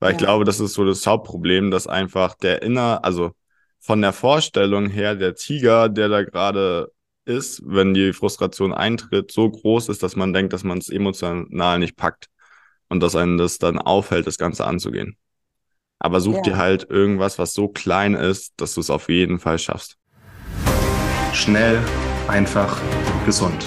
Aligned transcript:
Weil 0.00 0.12
ich 0.12 0.18
glaube, 0.18 0.44
das 0.44 0.60
ist 0.60 0.74
so 0.74 0.84
das 0.84 1.06
Hauptproblem, 1.06 1.70
dass 1.70 1.86
einfach 1.86 2.34
der 2.34 2.62
inner, 2.62 3.04
also 3.04 3.32
von 3.80 4.00
der 4.00 4.12
Vorstellung 4.12 4.88
her, 4.88 5.14
der 5.14 5.34
Tiger, 5.34 5.88
der 5.88 6.08
da 6.08 6.22
gerade 6.22 6.92
ist, 7.24 7.62
wenn 7.64 7.94
die 7.94 8.12
Frustration 8.12 8.72
eintritt, 8.72 9.32
so 9.32 9.50
groß 9.50 9.88
ist, 9.88 10.02
dass 10.02 10.16
man 10.16 10.32
denkt, 10.32 10.52
dass 10.52 10.64
man 10.64 10.78
es 10.78 10.88
emotional 10.88 11.78
nicht 11.78 11.96
packt 11.96 12.26
und 12.88 13.00
dass 13.00 13.16
einen 13.16 13.38
das 13.38 13.58
dann 13.58 13.78
aufhält, 13.78 14.26
das 14.26 14.38
Ganze 14.38 14.66
anzugehen. 14.66 15.16
Aber 15.98 16.20
such 16.20 16.36
ja. 16.36 16.42
dir 16.42 16.56
halt 16.56 16.88
irgendwas, 16.88 17.38
was 17.38 17.52
so 17.52 17.68
klein 17.68 18.14
ist, 18.14 18.52
dass 18.56 18.74
du 18.74 18.80
es 18.80 18.90
auf 18.90 19.08
jeden 19.08 19.40
Fall 19.40 19.58
schaffst. 19.58 19.96
Schnell, 21.32 21.82
einfach, 22.28 22.80
gesund. 23.26 23.66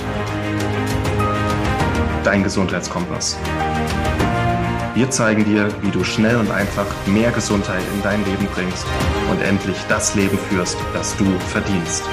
Dein 2.23 2.43
Gesundheitskompass. 2.43 3.38
Wir 4.94 5.10
zeigen 5.10 5.46
dir, 5.46 5.70
wie 5.84 5.89
du 5.89 6.04
schnell 6.04 6.36
und 6.36 6.52
einfach 6.52 6.86
mehr 7.08 7.32
Gesundheit 7.32 7.82
in 7.94 8.02
dein 8.02 8.26
Leben 8.26 8.45
bringst 8.48 8.86
und 9.31 9.41
endlich 9.41 9.77
das 9.88 10.16
Leben 10.16 10.38
führst, 10.38 10.77
das 10.94 11.16
du 11.16 11.23
verdienst. 11.40 12.04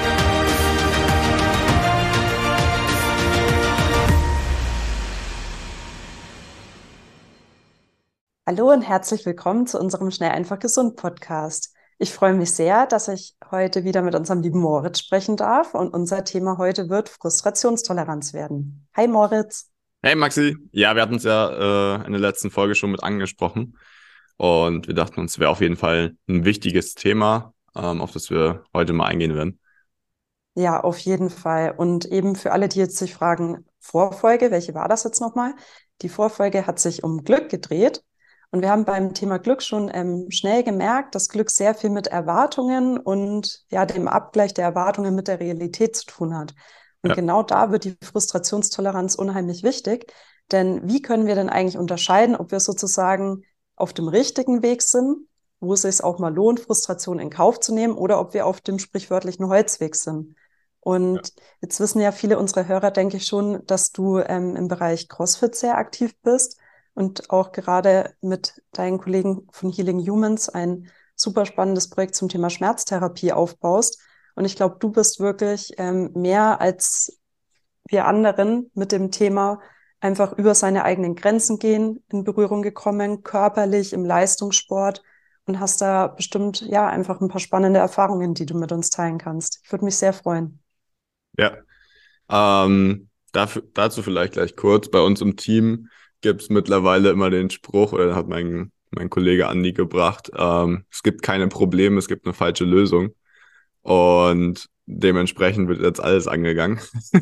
Hallo 8.47 8.71
und 8.71 8.81
herzlich 8.81 9.25
willkommen 9.25 9.67
zu 9.67 9.77
unserem 9.77 10.09
Schnell 10.09 10.31
einfach 10.31 10.59
gesund 10.59 10.95
Podcast. 10.95 11.73
Ich 11.97 12.13
freue 12.13 12.33
mich 12.33 12.53
sehr, 12.53 12.87
dass 12.87 13.09
ich 13.09 13.35
heute 13.51 13.83
wieder 13.83 14.01
mit 14.01 14.15
unserem 14.15 14.41
lieben 14.41 14.61
Moritz 14.61 14.99
sprechen 14.99 15.35
darf 15.35 15.73
und 15.73 15.93
unser 15.93 16.23
Thema 16.23 16.57
heute 16.57 16.87
wird 16.87 17.09
Frustrationstoleranz 17.09 18.31
werden. 18.33 18.87
Hi 18.95 19.09
Moritz. 19.09 19.69
Hey 20.01 20.15
Maxi. 20.15 20.55
Ja, 20.71 20.95
wir 20.95 21.01
hatten 21.01 21.15
es 21.15 21.23
ja 21.23 21.97
äh, 22.01 22.05
in 22.05 22.13
der 22.13 22.21
letzten 22.21 22.51
Folge 22.51 22.73
schon 22.75 22.91
mit 22.91 23.03
angesprochen 23.03 23.77
und 24.37 24.87
wir 24.87 24.95
dachten 24.95 25.19
uns, 25.19 25.39
wäre 25.39 25.49
auf 25.49 25.59
jeden 25.61 25.75
Fall 25.75 26.15
ein 26.29 26.45
wichtiges 26.45 26.95
Thema, 26.95 27.53
ähm, 27.75 28.01
auf 28.01 28.11
das 28.11 28.29
wir 28.29 28.63
heute 28.73 28.93
mal 28.93 29.07
eingehen 29.07 29.35
werden. 29.35 29.59
Ja, 30.55 30.79
auf 30.81 30.97
jeden 30.99 31.29
Fall. 31.29 31.73
Und 31.77 32.05
eben 32.05 32.35
für 32.35 32.51
alle, 32.51 32.67
die 32.69 32.79
jetzt 32.79 32.97
sich 32.97 33.13
fragen, 33.13 33.65
Vorfolge, 33.79 34.51
welche 34.51 34.73
war 34.73 34.87
das 34.87 35.03
jetzt 35.03 35.21
nochmal? 35.21 35.53
Die 36.01 36.09
Vorfolge 36.09 36.65
hat 36.65 36.79
sich 36.79 37.03
um 37.03 37.23
Glück 37.23 37.49
gedreht 37.49 38.03
und 38.51 38.61
wir 38.61 38.69
haben 38.69 38.85
beim 38.85 39.13
Thema 39.13 39.37
Glück 39.37 39.61
schon 39.61 39.89
ähm, 39.93 40.27
schnell 40.31 40.63
gemerkt, 40.63 41.13
dass 41.15 41.29
Glück 41.29 41.49
sehr 41.49 41.75
viel 41.75 41.89
mit 41.89 42.07
Erwartungen 42.07 42.97
und 42.97 43.63
ja, 43.69 43.85
dem 43.85 44.07
Abgleich 44.07 44.53
der 44.53 44.65
Erwartungen 44.65 45.15
mit 45.15 45.27
der 45.27 45.39
Realität 45.39 45.95
zu 45.95 46.05
tun 46.05 46.35
hat. 46.37 46.53
Und 47.01 47.09
ja. 47.09 47.15
genau 47.15 47.43
da 47.43 47.71
wird 47.71 47.85
die 47.85 47.97
Frustrationstoleranz 48.03 49.15
unheimlich 49.15 49.63
wichtig. 49.63 50.11
Denn 50.51 50.87
wie 50.87 51.01
können 51.01 51.27
wir 51.27 51.35
denn 51.35 51.49
eigentlich 51.49 51.77
unterscheiden, 51.77 52.35
ob 52.35 52.51
wir 52.51 52.59
sozusagen 52.59 53.43
auf 53.75 53.93
dem 53.93 54.07
richtigen 54.07 54.61
Weg 54.61 54.81
sind, 54.81 55.27
wo 55.59 55.73
es 55.73 55.81
sich 55.83 56.03
auch 56.03 56.19
mal 56.19 56.33
lohnt, 56.33 56.59
Frustration 56.59 57.19
in 57.19 57.29
Kauf 57.29 57.59
zu 57.59 57.73
nehmen, 57.73 57.95
oder 57.95 58.19
ob 58.19 58.33
wir 58.33 58.45
auf 58.45 58.61
dem 58.61 58.79
sprichwörtlichen 58.79 59.47
Holzweg 59.47 59.95
sind? 59.95 60.35
Und 60.81 61.27
ja. 61.27 61.43
jetzt 61.61 61.79
wissen 61.79 61.99
ja 62.01 62.11
viele 62.11 62.39
unserer 62.39 62.67
Hörer, 62.67 62.91
denke 62.91 63.17
ich 63.17 63.25
schon, 63.25 63.65
dass 63.65 63.91
du 63.91 64.19
ähm, 64.19 64.55
im 64.55 64.67
Bereich 64.67 65.09
CrossFit 65.09 65.55
sehr 65.55 65.77
aktiv 65.77 66.15
bist 66.21 66.57
und 66.93 67.29
auch 67.29 67.51
gerade 67.51 68.13
mit 68.21 68.61
deinen 68.71 68.97
Kollegen 68.97 69.47
von 69.51 69.71
Healing 69.71 69.99
Humans 69.99 70.49
ein 70.49 70.89
super 71.15 71.45
spannendes 71.45 71.89
Projekt 71.89 72.15
zum 72.15 72.29
Thema 72.29 72.49
Schmerztherapie 72.49 73.33
aufbaust. 73.33 73.99
Und 74.39 74.45
ich 74.45 74.55
glaube, 74.55 74.77
du 74.79 74.89
bist 74.89 75.19
wirklich 75.19 75.73
ähm, 75.79 76.11
mehr 76.13 76.61
als 76.61 77.19
wir 77.89 78.05
anderen 78.05 78.71
mit 78.73 78.93
dem 78.93 79.11
Thema 79.11 79.59
einfach 79.99 80.31
über 80.31 80.55
seine 80.55 80.85
eigenen 80.85 81.15
Grenzen 81.15 81.59
gehen, 81.59 82.05
in 82.09 82.23
Berührung 82.23 82.61
gekommen, 82.61 83.23
körperlich, 83.23 83.91
im 83.91 84.05
Leistungssport 84.05 85.03
und 85.43 85.59
hast 85.59 85.81
da 85.81 86.07
bestimmt 86.07 86.61
ja 86.61 86.87
einfach 86.87 87.19
ein 87.19 87.27
paar 87.27 87.41
spannende 87.41 87.81
Erfahrungen, 87.81 88.33
die 88.33 88.45
du 88.45 88.57
mit 88.57 88.71
uns 88.71 88.89
teilen 88.89 89.17
kannst. 89.17 89.59
Ich 89.65 89.71
würde 89.73 89.83
mich 89.83 89.97
sehr 89.97 90.13
freuen. 90.13 90.61
Ja, 91.37 91.57
ähm, 92.29 93.09
dafür, 93.33 93.63
dazu 93.73 94.03
vielleicht 94.03 94.31
gleich 94.31 94.55
kurz. 94.55 94.89
Bei 94.89 95.01
uns 95.01 95.19
im 95.19 95.35
Team 95.35 95.89
gibt 96.21 96.43
es 96.43 96.49
mittlerweile 96.49 97.09
immer 97.09 97.29
den 97.29 97.49
Spruch, 97.49 97.91
oder 97.91 98.15
hat 98.15 98.29
mein, 98.29 98.71
mein 98.91 99.09
Kollege 99.09 99.49
Andi 99.49 99.73
gebracht, 99.73 100.31
ähm, 100.33 100.85
es 100.89 101.03
gibt 101.03 101.23
keine 101.23 101.49
Probleme, 101.49 101.97
es 101.97 102.07
gibt 102.07 102.25
eine 102.25 102.33
falsche 102.33 102.63
Lösung. 102.63 103.09
Und 103.81 104.69
dementsprechend 104.85 105.69
wird 105.69 105.81
jetzt 105.81 106.01
alles 106.01 106.27
angegangen. 106.27 106.79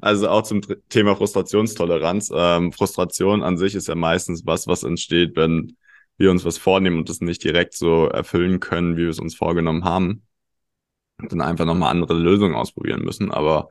also 0.00 0.28
auch 0.28 0.42
zum 0.42 0.60
Thema 0.88 1.16
Frustrationstoleranz. 1.16 2.30
Ähm, 2.34 2.72
Frustration 2.72 3.42
an 3.42 3.56
sich 3.56 3.74
ist 3.74 3.88
ja 3.88 3.94
meistens 3.94 4.44
was, 4.44 4.66
was 4.66 4.82
entsteht, 4.82 5.34
wenn 5.34 5.76
wir 6.18 6.30
uns 6.30 6.44
was 6.44 6.58
vornehmen 6.58 6.98
und 6.98 7.08
das 7.08 7.22
nicht 7.22 7.42
direkt 7.42 7.74
so 7.74 8.06
erfüllen 8.06 8.60
können, 8.60 8.96
wie 8.96 9.02
wir 9.02 9.10
es 9.10 9.18
uns 9.18 9.34
vorgenommen 9.34 9.84
haben. 9.84 10.22
Und 11.20 11.32
dann 11.32 11.40
einfach 11.40 11.64
nochmal 11.64 11.90
andere 11.90 12.14
Lösungen 12.14 12.54
ausprobieren 12.54 13.02
müssen. 13.02 13.30
Aber 13.30 13.68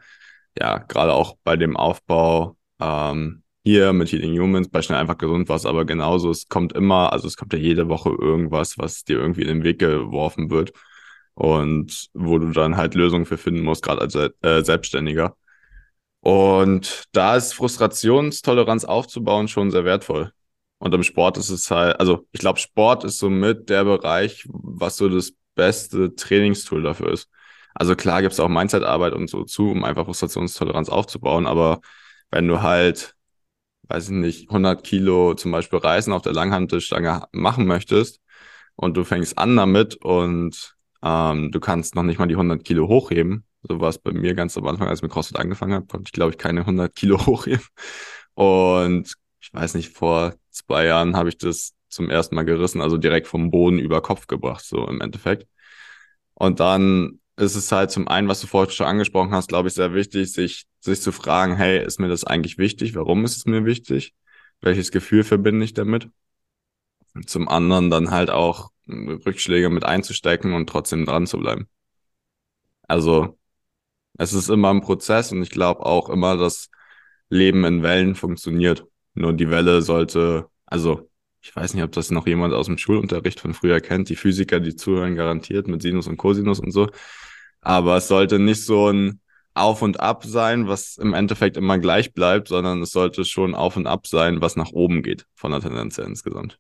ja, 0.59 0.80
gerade 0.80 1.13
auch 1.13 1.38
bei 1.44 1.56
dem 1.56 1.78
Aufbau 1.78 2.57
ähm, 2.80 3.44
hier 3.63 3.94
mit 3.94 4.12
Healing 4.12 4.40
Humans 4.40 4.69
bei 4.69 4.81
Schnell 4.81 4.97
einfach 4.97 5.18
gesund 5.18 5.50
was, 5.50 5.66
aber 5.68 5.86
genauso, 5.86 6.31
es 6.31 6.47
kommt 6.47 6.74
immer, 6.74 7.13
also 7.13 7.28
es 7.28 7.38
kommt 7.38 7.53
ja 7.53 7.59
jede 7.59 7.90
Woche 7.90 8.09
irgendwas, 8.09 8.78
was 8.80 9.03
dir 9.03 9.19
irgendwie 9.19 9.41
in 9.41 9.47
den 9.50 9.63
Weg 9.63 9.80
geworfen 9.80 10.50
wird 10.50 10.74
und 11.39 12.09
wo 12.13 12.38
du 12.38 12.51
dann 12.51 12.75
halt 12.75 12.95
Lösungen 12.95 13.25
für 13.25 13.38
finden 13.38 13.63
musst, 13.63 13.81
gerade 13.81 14.01
als 14.01 14.13
äh, 14.16 14.63
Selbstständiger. 14.63 15.38
Und 16.19 17.05
da 17.13 17.38
ist 17.38 17.53
Frustrationstoleranz 17.53 18.83
aufzubauen 18.83 19.47
schon 19.47 19.72
sehr 19.72 19.85
wertvoll. 19.85 20.33
Und 20.79 20.94
im 20.94 21.03
Sport 21.03 21.38
ist 21.38 21.50
es 21.50 21.72
halt, 21.72 21.97
also 22.00 22.27
ich 22.33 22.41
glaube, 22.41 22.59
Sport 22.59 23.05
ist 23.05 23.19
somit 23.19 23.69
der 23.69 23.85
Bereich, 23.85 24.45
was 24.50 24.97
so 24.97 25.07
das 25.07 25.33
beste 25.55 26.13
Trainingstool 26.16 26.83
dafür 26.83 27.13
ist. 27.13 27.29
Also 27.73 27.95
klar 27.95 28.21
gibt 28.21 28.33
es 28.33 28.39
auch 28.41 28.50
Mindset-Arbeit 28.50 29.13
und 29.13 29.29
so 29.29 29.45
zu, 29.45 29.71
um 29.71 29.85
einfach 29.85 30.06
Frustrationstoleranz 30.06 30.89
aufzubauen, 30.89 31.47
aber 31.47 31.79
wenn 32.31 32.47
du 32.47 32.61
halt 32.61 33.16
weiß 33.89 34.06
ich 34.09 34.11
nicht, 34.11 34.50
100 34.50 34.83
Kilo 34.83 35.33
zum 35.33 35.51
Beispiel 35.51 35.79
Reisen 35.79 36.13
auf 36.13 36.21
der 36.21 36.33
Langhantelstange 36.33 37.23
machen 37.31 37.66
möchtest 37.66 38.21
und 38.75 38.95
du 38.97 39.03
fängst 39.03 39.38
an 39.38 39.56
damit 39.57 39.95
und 39.95 40.77
ähm, 41.04 41.52
du 41.52 41.60
kannst 41.60 41.96
noch 41.96 42.04
nicht 42.04 42.20
mal 42.20 42.28
die 42.28 42.38
100 42.38 42.64
Kilo 42.64 42.88
hochheben, 42.88 43.46
so 43.64 43.80
war 43.80 43.90
es 43.90 43.98
bei 44.00 44.12
mir 44.12 44.34
ganz 44.36 44.58
am 44.58 44.68
Anfang, 44.68 44.88
als 44.88 45.00
ich 45.00 45.04
mit 45.04 45.12
CrossFit 45.12 45.38
angefangen 45.38 45.74
habe, 45.74 45.88
konnte 45.88 46.08
ich 46.08 46.14
glaube 46.14 46.32
ich 46.32 46.38
keine 46.38 46.66
100 46.66 46.96
Kilo 46.96 47.18
hochheben 47.26 47.66
und 48.34 49.14
ich 49.42 49.54
weiß 49.54 49.76
nicht, 49.76 49.90
vor 49.96 50.36
zwei 50.52 50.86
Jahren 50.86 51.16
habe 51.16 51.30
ich 51.30 51.38
das 51.38 51.74
zum 51.90 52.10
ersten 52.10 52.36
Mal 52.36 52.44
gerissen, 52.44 52.82
also 52.82 52.98
direkt 52.98 53.28
vom 53.28 53.52
Boden 53.52 53.80
über 53.80 54.02
Kopf 54.02 54.28
gebracht, 54.28 54.64
so 54.64 54.88
im 54.88 55.02
Endeffekt. 55.02 55.48
Und 56.34 56.60
dann 56.60 57.20
ist 57.38 57.56
es 57.56 57.72
halt 57.72 57.92
zum 57.92 58.08
einen, 58.08 58.28
was 58.28 58.42
du 58.42 58.48
vorhin 58.48 58.72
schon 58.72 58.88
angesprochen 58.88 59.31
hast, 59.31 59.50
glaube 59.50 59.70
ich, 59.70 59.74
sehr 59.74 59.94
wichtig, 59.94 60.31
sich, 60.31 60.66
sich 60.81 61.02
zu 61.02 61.12
fragen, 61.12 61.56
hey, 61.56 61.84
ist 61.84 62.00
mir 62.00 62.10
das 62.10 62.24
eigentlich 62.26 62.58
wichtig? 62.58 62.96
Warum 62.96 63.26
ist 63.26 63.38
es 63.38 63.46
mir 63.46 63.66
wichtig? 63.66 64.14
Welches 64.62 64.92
Gefühl 64.92 65.24
verbinde 65.24 65.66
ich 65.66 65.74
damit? 65.74 66.10
Zum 67.25 67.47
anderen 67.50 67.90
dann 67.90 68.12
halt 68.12 68.30
auch 68.30 68.72
Rückschläge 68.88 69.70
mit 69.70 69.86
einzustecken 69.86 70.53
und 70.53 70.68
trotzdem 70.68 71.06
dran 71.06 71.28
zu 71.28 71.38
bleiben. 71.38 71.68
Also, 72.88 73.38
es 74.18 74.34
ist 74.34 74.50
immer 74.50 74.70
ein 74.72 74.81
Prozess 74.81 75.31
und 75.31 75.42
ich 75.44 75.52
glaube 75.52 75.86
auch 75.86 76.09
immer, 76.09 76.38
dass 76.38 76.69
Leben 77.30 77.64
in 77.66 77.84
Wellen 77.84 78.16
funktioniert. 78.16 78.86
Nur 79.14 79.34
die 79.34 79.50
Welle 79.50 79.81
sollte, 79.81 80.48
also 80.66 81.09
ich 81.42 81.56
weiß 81.56 81.74
nicht, 81.74 81.84
ob 81.84 81.92
das 81.92 82.12
noch 82.12 82.28
jemand 82.28 82.53
aus 82.53 82.66
dem 82.66 82.78
Schulunterricht 82.78 83.40
von 83.40 83.53
früher 83.53 83.80
kennt, 83.80 84.09
die 84.09 84.16
Physiker, 84.16 84.59
die 84.59 84.75
zuhören, 84.75 85.16
garantiert 85.16 85.68
mit 85.68 85.81
Sinus 85.81 86.08
und 86.08 86.18
Cosinus 86.18 86.59
und 86.59 86.72
so. 86.72 86.90
Aber 87.62 87.98
es 87.98 88.08
sollte 88.08 88.40
nicht 88.40 88.66
so 88.66 88.92
ein 88.92 89.22
Auf 89.53 89.81
und 89.81 90.00
Ab 90.00 90.25
sein, 90.25 90.68
was 90.68 90.98
im 90.98 91.14
Endeffekt 91.14 91.58
immer 91.58 91.78
gleich 91.78 92.14
bleibt, 92.14 92.50
sondern 92.50 92.81
es 92.81 92.92
sollte 92.92 93.25
schon 93.25 93.56
Auf 93.56 93.78
und 93.78 93.88
Ab 93.88 94.08
sein, 94.08 94.42
was 94.42 94.56
nach 94.56 94.72
oben 94.72 95.03
geht 95.03 95.25
von 95.36 95.52
der 95.52 95.62
Tendenz 95.62 95.98
her 95.98 96.06
insgesamt. 96.06 96.59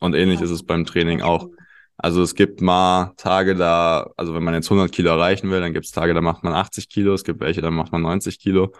Und 0.00 0.14
ähnlich 0.14 0.40
ja. 0.40 0.44
ist 0.44 0.50
es 0.50 0.64
beim 0.64 0.84
Training 0.84 1.22
auch. 1.22 1.48
Also 1.96 2.22
es 2.22 2.34
gibt 2.34 2.60
mal 2.60 3.12
Tage 3.16 3.54
da, 3.54 4.10
also 4.16 4.34
wenn 4.34 4.42
man 4.42 4.54
jetzt 4.54 4.66
100 4.66 4.90
Kilo 4.92 5.10
erreichen 5.10 5.50
will, 5.50 5.60
dann 5.60 5.72
gibt 5.72 5.86
es 5.86 5.92
Tage, 5.92 6.12
da 6.12 6.20
macht 6.20 6.42
man 6.42 6.52
80 6.52 6.88
Kilo, 6.88 7.14
es 7.14 7.24
gibt 7.24 7.40
welche, 7.40 7.60
da 7.62 7.70
macht 7.70 7.92
man 7.92 8.02
90 8.02 8.38
Kilo. 8.38 8.72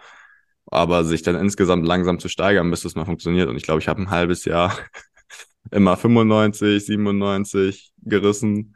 Aber 0.66 1.04
sich 1.04 1.22
dann 1.22 1.36
insgesamt 1.36 1.86
langsam 1.86 2.18
zu 2.18 2.28
steigern, 2.28 2.70
bis 2.70 2.84
es 2.84 2.94
mal 2.96 3.04
funktioniert. 3.04 3.48
Und 3.48 3.56
ich 3.56 3.62
glaube, 3.64 3.80
ich 3.80 3.88
habe 3.88 4.02
ein 4.02 4.10
halbes 4.10 4.44
Jahr 4.44 4.76
immer 5.70 5.96
95, 5.96 6.84
97 6.86 7.92
gerissen 8.02 8.74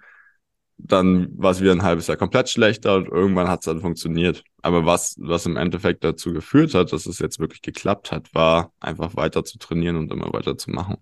dann 0.79 1.29
war 1.37 1.50
es 1.50 1.61
wieder 1.61 1.73
ein 1.73 1.82
halbes 1.82 2.06
Jahr 2.06 2.17
komplett 2.17 2.49
schlechter 2.49 2.96
und 2.96 3.08
irgendwann 3.08 3.49
hat 3.49 3.61
es 3.61 3.64
dann 3.67 3.81
funktioniert. 3.81 4.44
Aber 4.62 4.87
was, 4.87 5.17
was 5.19 5.44
im 5.44 5.56
Endeffekt 5.56 6.05
dazu 6.05 6.32
geführt 6.32 6.75
hat, 6.75 6.93
dass 6.93 7.06
es 7.06 7.19
jetzt 7.19 7.40
wirklich 7.40 7.62
geklappt 7.62 8.12
hat, 8.12 8.32
war 8.32 8.73
einfach 8.81 9.17
weiter 9.17 9.44
zu 9.44 9.58
trainieren 9.58 9.96
und 9.96 10.12
immer 10.12 10.32
weiter 10.32 10.56
zu 10.56 10.70
machen. 10.70 10.96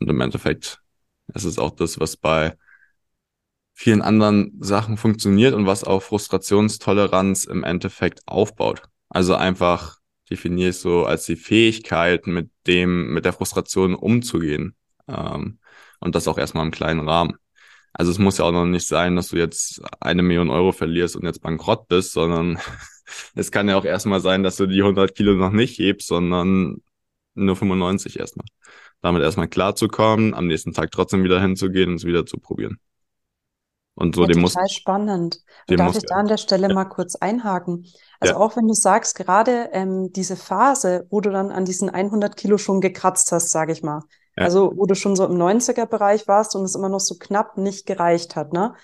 Und 0.00 0.08
im 0.08 0.20
Endeffekt 0.20 0.80
ist 1.34 1.44
es 1.44 1.58
auch 1.58 1.70
das, 1.70 2.00
was 2.00 2.16
bei 2.16 2.56
vielen 3.74 4.02
anderen 4.02 4.56
Sachen 4.60 4.96
funktioniert 4.96 5.54
und 5.54 5.66
was 5.66 5.84
auch 5.84 6.02
Frustrationstoleranz 6.02 7.44
im 7.44 7.64
Endeffekt 7.64 8.20
aufbaut. 8.26 8.82
Also 9.08 9.34
einfach 9.34 9.98
definiere 10.28 10.70
ich 10.70 10.78
so 10.78 11.06
als 11.06 11.26
die 11.26 11.36
Fähigkeit, 11.36 12.26
mit 12.26 12.50
dem, 12.66 13.12
mit 13.12 13.24
der 13.24 13.32
Frustration 13.32 13.94
umzugehen. 13.94 14.74
Ähm, 15.06 15.58
und 16.00 16.14
das 16.14 16.28
auch 16.28 16.38
erstmal 16.38 16.64
im 16.64 16.70
kleinen 16.70 17.08
Rahmen. 17.08 17.36
Also 17.92 18.10
es 18.10 18.18
muss 18.18 18.38
ja 18.38 18.44
auch 18.44 18.52
noch 18.52 18.66
nicht 18.66 18.86
sein, 18.86 19.16
dass 19.16 19.28
du 19.28 19.36
jetzt 19.36 19.80
eine 20.00 20.22
Million 20.22 20.50
Euro 20.50 20.72
verlierst 20.72 21.16
und 21.16 21.24
jetzt 21.24 21.42
bankrott 21.42 21.88
bist, 21.88 22.12
sondern 22.12 22.58
es 23.34 23.50
kann 23.50 23.68
ja 23.68 23.76
auch 23.76 23.84
erstmal 23.84 24.20
sein, 24.20 24.42
dass 24.42 24.56
du 24.56 24.66
die 24.66 24.82
100 24.82 25.14
Kilo 25.14 25.34
noch 25.34 25.52
nicht 25.52 25.78
hebst, 25.78 26.08
sondern 26.08 26.82
nur 27.38 27.56
95 27.56 28.18
erstmal. 28.18 28.46
Damit 29.00 29.22
erstmal 29.22 29.48
klarzukommen, 29.48 30.34
am 30.34 30.46
nächsten 30.46 30.72
Tag 30.72 30.90
trotzdem 30.90 31.24
wieder 31.24 31.40
hinzugehen 31.40 31.90
und 31.90 31.96
es 31.96 32.04
wieder 32.04 32.26
zu 32.26 32.38
probieren. 32.38 32.78
Und 33.94 34.14
so 34.14 34.22
ja, 34.22 34.28
dem 34.28 34.44
total 34.44 34.62
muss. 34.62 34.72
spannend. 34.72 35.38
dem 35.68 35.80
Und 35.80 35.86
darf 35.86 35.96
ich 35.96 36.04
da 36.04 36.16
an 36.16 36.28
der 36.28 36.36
Stelle 36.36 36.68
ja. 36.68 36.74
mal 36.74 36.84
kurz 36.84 37.16
einhaken? 37.16 37.84
Also 38.20 38.34
Ja. 38.34 38.40
auch 38.40 38.56
wenn 38.56 38.68
du 38.68 38.74
sagst, 38.74 39.16
gerade 39.16 39.70
ähm, 39.72 40.12
diese 40.12 40.36
Phase, 40.36 41.06
wo 41.10 41.20
du 41.20 41.30
dann 41.30 41.50
an 41.50 41.64
diesen 41.64 41.90
100 41.90 42.36
Kilo 42.36 42.58
schon 42.58 42.80
gekratzt 42.80 43.32
hast, 43.32 43.50
sage 43.50 43.72
ich 43.72 43.82
mal. 43.82 44.02
Ja. 44.36 44.44
Also 44.44 44.72
wo 44.76 44.86
du 44.86 44.94
schon 44.94 45.16
so 45.16 45.24
im 45.24 45.36
90er-Bereich 45.36 46.28
warst 46.28 46.54
und 46.54 46.64
es 46.64 46.76
immer 46.76 46.88
noch 46.88 47.00
so 47.00 47.16
knapp 47.16 47.58
nicht 47.58 47.86
gereicht 47.86 48.36
hat, 48.36 48.52
ne? 48.52 48.74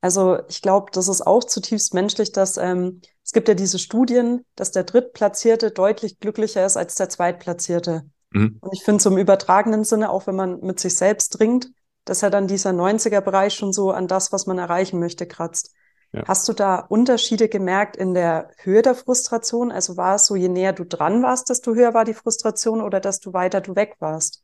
Also 0.00 0.38
ich 0.48 0.62
glaube, 0.62 0.90
das 0.92 1.06
ist 1.06 1.20
auch 1.20 1.44
zutiefst 1.44 1.94
menschlich, 1.94 2.32
dass 2.32 2.56
ähm, 2.56 3.02
es 3.24 3.32
gibt 3.32 3.48
ja 3.48 3.54
diese 3.54 3.78
Studien, 3.78 4.44
dass 4.56 4.72
der 4.72 4.84
Drittplatzierte 4.84 5.70
deutlich 5.70 6.18
glücklicher 6.18 6.66
ist 6.66 6.76
als 6.76 6.94
der 6.94 7.08
Zweitplatzierte. 7.08 8.02
Mhm. 8.30 8.58
Und 8.60 8.72
ich 8.72 8.82
finde 8.82 9.02
so 9.02 9.10
im 9.10 9.18
übertragenen 9.18 9.84
Sinne, 9.84 10.10
auch 10.10 10.26
wenn 10.26 10.36
man 10.36 10.60
mit 10.60 10.80
sich 10.80 10.96
selbst 10.96 11.38
ringt, 11.40 11.70
dass 12.04 12.20
ja 12.20 12.30
dann 12.30 12.48
dieser 12.48 12.70
90er-Bereich 12.70 13.54
schon 13.54 13.72
so 13.72 13.92
an 13.92 14.08
das, 14.08 14.32
was 14.32 14.46
man 14.46 14.58
erreichen 14.58 14.98
möchte, 14.98 15.26
kratzt. 15.26 15.72
Ja. 16.12 16.24
Hast 16.26 16.48
du 16.48 16.52
da 16.52 16.80
Unterschiede 16.80 17.48
gemerkt 17.48 17.96
in 17.96 18.12
der 18.12 18.50
Höhe 18.58 18.82
der 18.82 18.94
Frustration? 18.94 19.70
Also 19.70 19.96
war 19.96 20.16
es 20.16 20.26
so, 20.26 20.36
je 20.36 20.48
näher 20.48 20.72
du 20.72 20.84
dran 20.84 21.22
warst, 21.22 21.48
desto 21.48 21.74
höher 21.74 21.94
war 21.94 22.04
die 22.04 22.14
Frustration 22.14 22.82
oder 22.82 23.00
desto 23.00 23.32
weiter 23.32 23.60
du 23.60 23.76
weg 23.76 23.96
warst? 24.00 24.42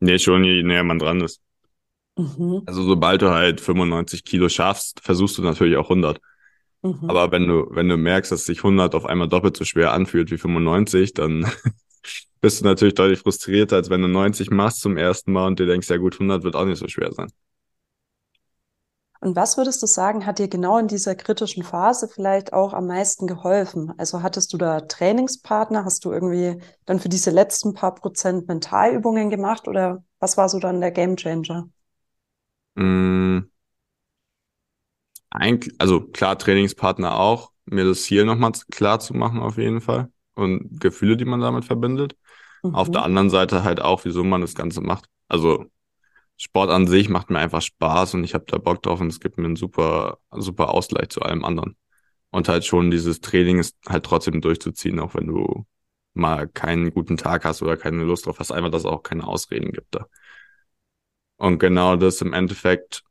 Nee, 0.00 0.18
schon 0.18 0.44
je 0.44 0.62
näher 0.62 0.84
man 0.84 0.98
dran 0.98 1.20
ist. 1.20 1.40
Mhm. 2.16 2.62
Also 2.64 2.82
sobald 2.84 3.20
du 3.22 3.30
halt 3.30 3.60
95 3.60 4.24
Kilo 4.24 4.48
schaffst, 4.48 5.00
versuchst 5.00 5.36
du 5.36 5.42
natürlich 5.42 5.76
auch 5.76 5.90
100. 5.90 6.20
Mhm. 6.86 7.08
Aber 7.08 7.32
wenn 7.32 7.46
du, 7.46 7.66
wenn 7.70 7.88
du 7.88 7.96
merkst, 7.96 8.32
dass 8.32 8.44
sich 8.46 8.62
100 8.62 8.94
auf 8.94 9.06
einmal 9.06 9.28
doppelt 9.28 9.56
so 9.56 9.64
schwer 9.64 9.92
anfühlt 9.92 10.30
wie 10.30 10.38
95, 10.38 11.14
dann 11.14 11.46
bist 12.40 12.60
du 12.60 12.64
natürlich 12.64 12.94
deutlich 12.94 13.20
frustrierter, 13.20 13.76
als 13.76 13.90
wenn 13.90 14.02
du 14.02 14.08
90 14.08 14.50
machst 14.50 14.80
zum 14.80 14.96
ersten 14.96 15.32
Mal 15.32 15.46
und 15.48 15.58
dir 15.60 15.66
denkst, 15.66 15.88
ja 15.90 15.96
gut, 15.98 16.18
100 16.18 16.44
wird 16.44 16.56
auch 16.56 16.64
nicht 16.66 16.78
so 16.78 16.88
schwer 16.88 17.12
sein. 17.12 17.28
Und 19.20 19.34
was 19.36 19.56
würdest 19.56 19.82
du 19.82 19.86
sagen, 19.86 20.24
hat 20.24 20.38
dir 20.38 20.48
genau 20.48 20.78
in 20.78 20.88
dieser 20.88 21.14
kritischen 21.14 21.62
Phase 21.64 22.08
vielleicht 22.08 22.52
auch 22.52 22.72
am 22.72 22.86
meisten 22.86 23.26
geholfen? 23.26 23.92
Also 23.98 24.22
hattest 24.22 24.52
du 24.52 24.56
da 24.58 24.80
Trainingspartner? 24.82 25.84
Hast 25.84 26.04
du 26.04 26.12
irgendwie 26.12 26.62
dann 26.84 27.00
für 27.00 27.08
diese 27.08 27.30
letzten 27.30 27.74
paar 27.74 27.94
Prozent 27.94 28.46
Mentalübungen 28.48 29.28
gemacht 29.30 29.68
oder 29.68 30.04
was 30.20 30.36
war 30.36 30.48
so 30.48 30.58
dann 30.60 30.80
der 30.80 30.92
Gamechanger? 30.92 31.68
Mm, 32.76 33.48
eigentlich, 35.30 35.74
also 35.78 36.00
klar, 36.00 36.38
Trainingspartner 36.38 37.18
auch, 37.18 37.52
mir 37.66 37.84
das 37.84 38.02
Ziel 38.04 38.24
nochmal 38.24 38.52
klar 38.70 39.00
zu 39.00 39.14
machen 39.14 39.40
auf 39.40 39.58
jeden 39.58 39.80
Fall 39.80 40.10
und 40.34 40.80
Gefühle, 40.80 41.16
die 41.16 41.24
man 41.24 41.40
damit 41.40 41.64
verbindet. 41.64 42.16
Auf 42.72 42.90
der 42.90 43.02
Mhm. 43.02 43.06
anderen 43.06 43.30
Seite 43.30 43.64
halt 43.64 43.80
auch, 43.80 44.04
wieso 44.04 44.24
man 44.24 44.40
das 44.40 44.54
Ganze 44.54 44.80
macht. 44.80 45.06
Also 45.28 45.66
Sport 46.38 46.70
an 46.70 46.86
sich 46.86 47.08
macht 47.08 47.30
mir 47.30 47.38
einfach 47.38 47.62
Spaß 47.62 48.14
und 48.14 48.24
ich 48.24 48.34
habe 48.34 48.44
da 48.48 48.58
Bock 48.58 48.82
drauf 48.82 49.00
und 49.00 49.08
es 49.08 49.20
gibt 49.20 49.38
mir 49.38 49.46
einen 49.46 49.56
super, 49.56 50.18
super 50.32 50.70
Ausgleich 50.74 51.08
zu 51.10 51.22
allem 51.22 51.44
anderen. 51.44 51.76
Und 52.30 52.48
halt 52.48 52.64
schon 52.66 52.90
dieses 52.90 53.20
Training 53.20 53.58
ist 53.58 53.76
halt 53.88 54.04
trotzdem 54.04 54.40
durchzuziehen, 54.42 55.00
auch 55.00 55.14
wenn 55.14 55.28
du 55.28 55.66
mal 56.14 56.48
keinen 56.48 56.92
guten 56.92 57.16
Tag 57.16 57.44
hast 57.44 57.62
oder 57.62 57.76
keine 57.76 58.04
Lust 58.04 58.26
drauf 58.26 58.38
hast, 58.40 58.52
einfach, 58.52 58.70
dass 58.70 58.82
es 58.82 58.86
auch 58.86 59.02
keine 59.02 59.26
Ausreden 59.26 59.72
gibt 59.72 59.94
da. 59.94 60.06
Und 61.36 61.58
genau 61.58 61.96
das 61.96 62.20
im 62.20 62.32
Endeffekt 62.32 63.02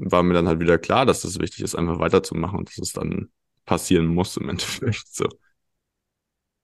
war 0.00 0.22
mir 0.22 0.34
dann 0.34 0.48
halt 0.48 0.60
wieder 0.60 0.78
klar, 0.78 1.06
dass 1.06 1.22
das 1.22 1.38
wichtig 1.38 1.62
ist, 1.62 1.74
einfach 1.74 1.98
weiterzumachen 1.98 2.58
und 2.58 2.68
dass 2.68 2.78
es 2.78 2.92
dann 2.92 3.30
passieren 3.64 4.06
muss 4.06 4.36
im 4.36 4.48
Endeffekt 4.48 5.06
so. 5.12 5.26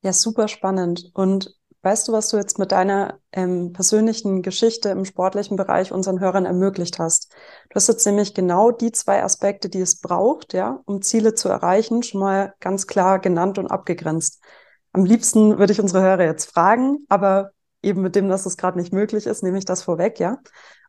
Ja, 0.03 0.12
super 0.12 0.49
spannend. 0.49 1.11
Und 1.15 1.55
weißt 1.83 2.09
du, 2.09 2.12
was 2.12 2.29
du 2.29 2.37
jetzt 2.37 2.59
mit 2.59 2.73
deiner 2.73 3.19
ähm, 3.33 3.73
persönlichen 3.73 4.43
Geschichte 4.43 4.88
im 4.88 5.05
sportlichen 5.05 5.56
Bereich 5.56 5.93
unseren 5.93 6.21
Hörern 6.21 6.44
ermöglicht 6.47 6.99
hast? 6.99 7.33
Du 7.71 7.77
hast 7.77 7.88
jetzt 7.88 8.06
nämlich 8.06 8.35
genau 8.35 8.71
die 8.71 8.93
zwei 8.93 9.23
Aspekte, 9.23 9.69
die 9.69 9.81
es 9.81 10.00
braucht, 10.00 10.53
ja, 10.53 10.81
um 10.85 11.03
Ziele 11.03 11.35
zu 11.35 11.49
erreichen, 11.49 12.03
schon 12.03 12.21
mal 12.21 12.55
ganz 12.61 12.87
klar 12.87 13.19
genannt 13.19 13.59
und 13.59 13.67
abgegrenzt. 13.67 14.43
Am 14.93 15.05
liebsten 15.05 15.59
würde 15.59 15.73
ich 15.73 15.81
unsere 15.81 16.03
Hörer 16.03 16.25
jetzt 16.25 16.50
fragen, 16.50 17.05
aber 17.09 17.50
eben 17.82 18.03
mit 18.03 18.17
dem, 18.17 18.29
dass 18.29 18.47
es 18.47 18.56
gerade 18.56 18.79
nicht 18.79 18.93
möglich 18.93 19.27
ist, 19.27 19.43
nehme 19.43 19.59
ich 19.59 19.65
das 19.65 19.82
vorweg, 19.82 20.19
ja. 20.19 20.39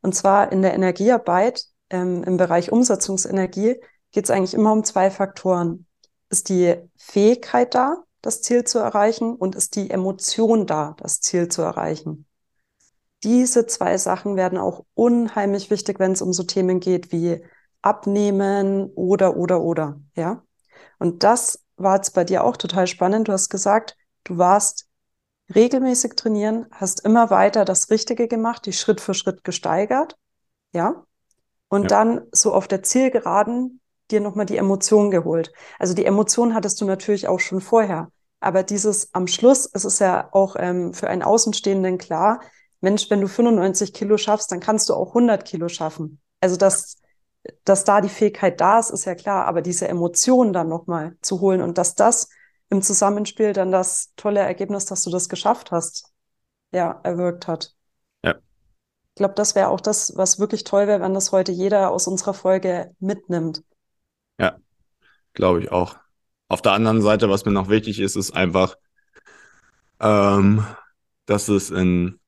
Und 0.02 0.16
zwar 0.16 0.52
in 0.52 0.62
der 0.62 0.74
Energiearbeit, 0.74 1.66
ähm, 1.89 2.24
im 2.24 2.38
Bereich 2.38 2.72
Umsetzungsenergie, 2.72 3.75
geht 4.12 4.25
es 4.25 4.31
eigentlich 4.31 4.54
immer 4.54 4.72
um 4.72 4.84
zwei 4.84 5.12
Faktoren. 5.12 5.86
Ist 6.30 6.50
die 6.50 6.75
Fähigkeit 6.95 7.75
da, 7.75 8.04
das 8.22 8.42
Ziel 8.42 8.63
zu 8.63 8.80
erreichen 8.80 9.36
und 9.36 9.56
ist 9.56 9.75
die 9.75 9.89
Emotion 9.89 10.66
da, 10.66 10.95
das 10.98 11.22
Ziel 11.22 11.48
zu 11.48 11.62
erreichen. 11.62 12.25
Diese 13.24 13.66
zwei 13.66 13.98
Sachen 13.98 14.36
werden 14.36 14.57
auch 14.57 14.86
unheimlich 14.94 15.69
wichtig, 15.72 16.00
wenn 16.00 16.12
es 16.12 16.22
um 16.22 16.34
so 16.34 16.44
Themen 16.44 16.80
geht 16.80 17.12
wie 17.12 17.44
Abnehmen 17.81 18.92
oder, 18.95 19.38
oder, 19.38 19.62
oder, 19.62 20.00
ja. 20.16 20.44
Und 21.00 21.24
das 21.24 21.63
war 21.78 21.95
jetzt 21.95 22.13
bei 22.13 22.24
dir 22.24 22.44
auch 22.44 22.57
total 22.57 22.88
spannend. 22.88 23.28
Du 23.28 23.31
hast 23.31 23.50
gesagt, 23.50 23.95
du 24.24 24.38
warst 24.38 24.88
regelmäßig 25.54 26.16
trainieren, 26.16 26.68
hast 26.72 27.06
immer 27.06 27.30
weiter 27.30 27.66
das 27.66 27.90
Richtige 27.90 28.28
gemacht, 28.28 28.66
die 28.66 28.74
Schritt 28.74 29.00
für 29.00 29.13
Schritt 29.13 29.44
gesteigert, 29.44 30.18
ja. 30.74 31.06
Und 31.69 31.84
Ja. 31.84 31.88
dann 31.90 32.22
so 32.31 32.54
auf 32.54 32.68
der 32.68 32.84
Zielgeraden 32.84 33.81
dir 34.10 34.22
nochmal 34.22 34.46
die 34.46 34.58
Emotion 34.58 35.12
geholt. 35.12 35.52
Also 35.80 35.94
die 35.94 36.06
Emotion 36.06 36.54
hattest 36.54 36.80
du 36.80 36.86
natürlich 36.86 37.28
auch 37.28 37.40
schon 37.40 37.62
vorher. 37.62 38.10
Aber 38.40 38.64
dieses 38.64 39.14
am 39.14 39.28
Schluss, 39.28 39.69
es 39.74 39.84
ist 39.84 40.00
ja 40.00 40.30
auch 40.31 40.56
ähm, 40.58 40.94
für 40.94 41.10
einen 41.10 41.24
Außenstehenden 41.24 41.98
klar, 41.98 42.40
Mensch, 42.80 43.10
wenn 43.10 43.22
du 43.22 43.28
95 43.28 43.92
Kilo 43.94 44.18
schaffst, 44.18 44.52
dann 44.52 44.60
kannst 44.60 44.90
du 44.90 44.94
auch 44.94 45.10
100 45.10 45.44
Kilo 45.46 45.68
schaffen. 45.68 46.22
Also 46.40 46.58
dass, 46.58 46.98
dass 47.66 47.84
da 47.84 48.02
die 48.02 48.10
Fähigkeit 48.10 48.62
da 48.62 48.80
ist, 48.80 48.92
ist 48.92 49.06
ja 49.06 49.16
klar. 49.16 49.46
Aber 49.46 49.62
diese 49.62 49.88
Emotion 49.88 50.54
dann 50.54 50.69
nochmal 50.69 51.18
zu 51.22 51.42
holen 51.42 51.62
und 51.62 51.78
dass 51.78 51.96
das 51.96 52.30
im 52.69 52.81
Zusammenspiel 52.81 53.54
dann 53.54 53.72
das 53.72 54.14
tolle 54.16 54.42
Ergebnis, 54.42 54.86
dass 54.86 55.02
du 55.02 55.10
das 55.10 55.30
geschafft 55.30 55.72
hast, 55.72 56.14
ja, 56.72 57.00
erwirkt 57.04 57.48
hat. 57.48 57.77
Glaube, 59.18 59.34
das 59.34 59.56
wäre 59.56 59.69
auch 59.69 59.81
das, 59.81 60.14
was 60.16 60.40
wirklich 60.40 60.64
toll 60.64 60.88
wäre, 60.88 61.02
wenn 61.02 61.16
das 61.16 61.31
heute 61.31 61.52
jeder 61.52 61.92
aus 61.92 62.07
unserer 62.07 62.36
Folge 62.36 62.92
mitnimmt. 63.00 63.64
Ja, 64.40 64.57
glaube 65.33 65.62
ich 65.62 65.71
auch. 65.71 65.95
Auf 66.50 66.62
der 66.62 66.74
anderen 66.74 67.02
Seite, 67.02 67.30
was 67.30 67.44
mir 67.44 67.52
noch 67.52 67.68
wichtig 67.68 68.00
ist, 68.00 68.16
ist 68.16 68.31
einfach, 68.31 68.76
ähm, 70.00 70.66
dass 71.26 71.50
es 71.50 71.71
in, 71.71 72.19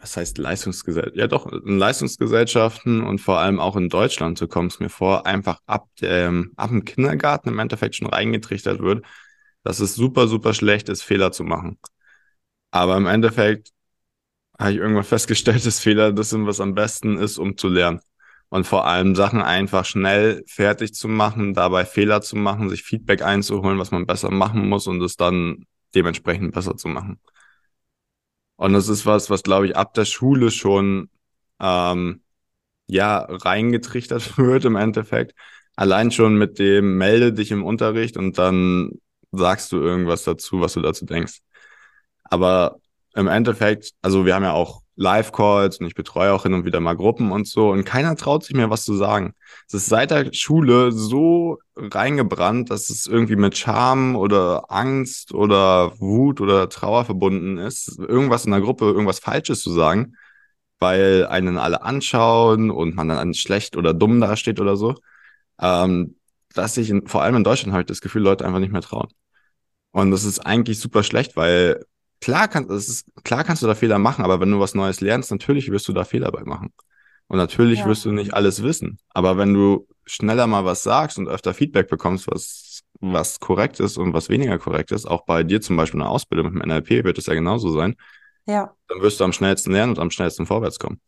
was 0.00 0.16
heißt 0.16 0.38
Leistungsgesellschaft? 0.38 1.16
Ja, 1.16 1.28
doch, 1.28 1.46
in 1.46 1.78
Leistungsgesellschaften 1.78 3.02
und 3.02 3.20
vor 3.20 3.38
allem 3.38 3.60
auch 3.60 3.76
in 3.76 3.88
Deutschland, 3.88 4.36
so 4.36 4.48
kommt 4.48 4.72
es 4.72 4.80
mir 4.80 4.90
vor, 4.90 5.26
einfach 5.26 5.60
ab, 5.66 5.88
ähm, 6.02 6.52
ab 6.56 6.70
dem 6.70 6.84
Kindergarten 6.84 7.50
im 7.50 7.58
Endeffekt 7.60 7.94
schon 7.94 8.08
reingetrichtert 8.08 8.80
wird, 8.80 9.04
dass 9.62 9.78
es 9.78 9.94
super, 9.94 10.26
super 10.26 10.54
schlecht 10.54 10.88
ist, 10.88 11.02
Fehler 11.02 11.30
zu 11.30 11.44
machen. 11.44 11.78
Aber 12.72 12.96
im 12.96 13.06
Endeffekt 13.06 13.70
habe 14.58 14.72
ich 14.72 14.78
irgendwann 14.78 15.04
festgestellt, 15.04 15.66
dass 15.66 15.80
Fehler 15.80 16.12
das 16.12 16.30
sind, 16.30 16.46
was 16.46 16.60
am 16.60 16.74
besten 16.74 17.18
ist, 17.18 17.38
um 17.38 17.56
zu 17.56 17.68
lernen. 17.68 18.00
Und 18.50 18.66
vor 18.66 18.86
allem 18.86 19.16
Sachen 19.16 19.42
einfach 19.42 19.84
schnell 19.84 20.44
fertig 20.46 20.94
zu 20.94 21.08
machen, 21.08 21.54
dabei 21.54 21.84
Fehler 21.84 22.20
zu 22.22 22.36
machen, 22.36 22.70
sich 22.70 22.82
Feedback 22.84 23.22
einzuholen, 23.22 23.78
was 23.78 23.90
man 23.90 24.06
besser 24.06 24.30
machen 24.30 24.68
muss 24.68 24.86
und 24.86 25.02
es 25.02 25.16
dann 25.16 25.66
dementsprechend 25.94 26.52
besser 26.54 26.76
zu 26.76 26.88
machen. 26.88 27.20
Und 28.56 28.72
das 28.72 28.88
ist 28.88 29.06
was, 29.06 29.30
was 29.30 29.42
glaube 29.42 29.66
ich 29.66 29.76
ab 29.76 29.94
der 29.94 30.04
Schule 30.04 30.50
schon 30.50 31.10
ähm, 31.60 32.22
ja 32.86 33.26
reingetrichtert 33.28 34.38
wird 34.38 34.64
im 34.64 34.76
Endeffekt. 34.76 35.34
Allein 35.76 36.10
schon 36.12 36.36
mit 36.36 36.58
dem 36.58 36.98
melde 36.98 37.32
dich 37.32 37.50
im 37.50 37.64
Unterricht 37.64 38.16
und 38.16 38.38
dann 38.38 38.92
sagst 39.32 39.72
du 39.72 39.78
irgendwas 39.80 40.24
dazu, 40.24 40.60
was 40.60 40.74
du 40.74 40.80
dazu 40.82 41.04
denkst. 41.06 41.40
Aber 42.24 42.78
im 43.14 43.28
Endeffekt, 43.28 43.92
also 44.02 44.26
wir 44.26 44.34
haben 44.34 44.42
ja 44.42 44.52
auch 44.52 44.82
Live-Calls 44.96 45.78
und 45.78 45.86
ich 45.86 45.94
betreue 45.94 46.32
auch 46.32 46.44
hin 46.44 46.54
und 46.54 46.64
wieder 46.64 46.80
mal 46.80 46.94
Gruppen 46.96 47.32
und 47.32 47.48
so 47.48 47.70
und 47.70 47.84
keiner 47.84 48.16
traut 48.16 48.44
sich 48.44 48.54
mehr 48.54 48.70
was 48.70 48.84
zu 48.84 48.94
sagen. 48.94 49.34
Es 49.66 49.74
ist 49.74 49.86
seit 49.86 50.10
der 50.10 50.32
Schule 50.32 50.92
so 50.92 51.58
reingebrannt, 51.76 52.70
dass 52.70 52.90
es 52.90 53.06
irgendwie 53.06 53.36
mit 53.36 53.56
Scham 53.56 54.14
oder 54.16 54.70
Angst 54.70 55.34
oder 55.34 55.98
Wut 56.00 56.40
oder 56.40 56.68
Trauer 56.68 57.04
verbunden 57.04 57.58
ist, 57.58 57.98
irgendwas 57.98 58.44
in 58.44 58.52
der 58.52 58.60
Gruppe, 58.60 58.86
irgendwas 58.86 59.18
Falsches 59.18 59.62
zu 59.62 59.72
sagen, 59.72 60.16
weil 60.78 61.26
einen 61.26 61.58
alle 61.58 61.82
anschauen 61.82 62.70
und 62.70 62.94
man 62.94 63.08
dann 63.08 63.34
schlecht 63.34 63.76
oder 63.76 63.94
dumm 63.94 64.20
dasteht 64.20 64.60
oder 64.60 64.76
so. 64.76 64.94
Ähm, 65.60 66.16
dass 66.54 66.74
sich 66.74 66.90
in, 66.90 67.06
vor 67.08 67.22
allem 67.22 67.36
in 67.36 67.44
Deutschland 67.44 67.72
habe 67.72 67.82
ich 67.82 67.86
das 67.86 68.00
Gefühl, 68.00 68.22
Leute 68.22 68.44
einfach 68.46 68.60
nicht 68.60 68.72
mehr 68.72 68.82
trauen. 68.82 69.08
Und 69.92 70.10
das 70.10 70.24
ist 70.24 70.40
eigentlich 70.40 70.80
super 70.80 71.02
schlecht, 71.02 71.36
weil 71.36 71.84
klar, 72.24 72.48
kann, 72.48 72.70
es 72.70 72.88
ist, 72.88 73.06
klar 73.24 73.44
kannst 73.44 73.62
du 73.62 73.66
da 73.66 73.74
Fehler 73.74 73.98
machen, 73.98 74.24
aber 74.24 74.40
wenn 74.40 74.50
du 74.50 74.60
was 74.60 74.74
Neues 74.74 75.00
lernst, 75.00 75.30
natürlich 75.30 75.70
wirst 75.70 75.88
du 75.88 75.92
da 75.92 76.04
Fehler 76.04 76.32
bei 76.32 76.44
machen. 76.44 76.72
Und 77.28 77.38
natürlich 77.38 77.84
Ja. 77.84 77.86
wirst 77.86 78.04
du 78.04 78.12
nicht 78.12 78.34
alles 78.34 78.62
wissen. 78.62 78.98
Aber 79.10 79.38
wenn 79.38 79.54
du 79.54 79.88
schneller 80.06 80.46
mal 80.46 80.64
was 80.64 80.82
sagst 80.82 81.18
und 81.18 81.28
öfter 81.28 81.54
Feedback 81.54 81.88
bekommst, 81.88 82.26
was, 82.30 82.82
was 83.00 83.40
korrekt 83.40 83.80
ist 83.80 83.96
und 83.96 84.12
was 84.14 84.28
weniger 84.28 84.58
korrekt 84.58 84.92
ist, 84.92 85.06
auch 85.06 85.24
bei 85.24 85.42
dir 85.44 85.60
zum 85.60 85.76
Beispiel 85.76 86.00
in 86.00 86.04
der 86.04 86.10
Ausbildung 86.10 86.46
mit 86.52 86.54
dem 86.56 86.62
NLP 86.62 87.04
wird 87.04 87.18
es 87.18 87.26
ja 87.26 87.34
genauso 87.34 87.70
sein, 87.70 87.96
Ja, 88.46 88.76
dann 88.88 89.02
wirst 89.02 89.20
du 89.20 89.24
am 89.24 89.32
schnellsten 89.34 89.72
lernen 89.72 89.92
und 89.92 89.98
am 90.00 90.10
schnellsten 90.10 90.46
vorwärts 90.46 90.78
kommen. 90.78 91.00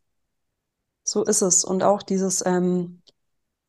so 1.04 1.24
ist 1.24 1.42
es. 1.42 1.64
Und 1.64 1.82
auch 1.82 2.02
dieses, 2.02 2.44
ähm, 2.46 3.02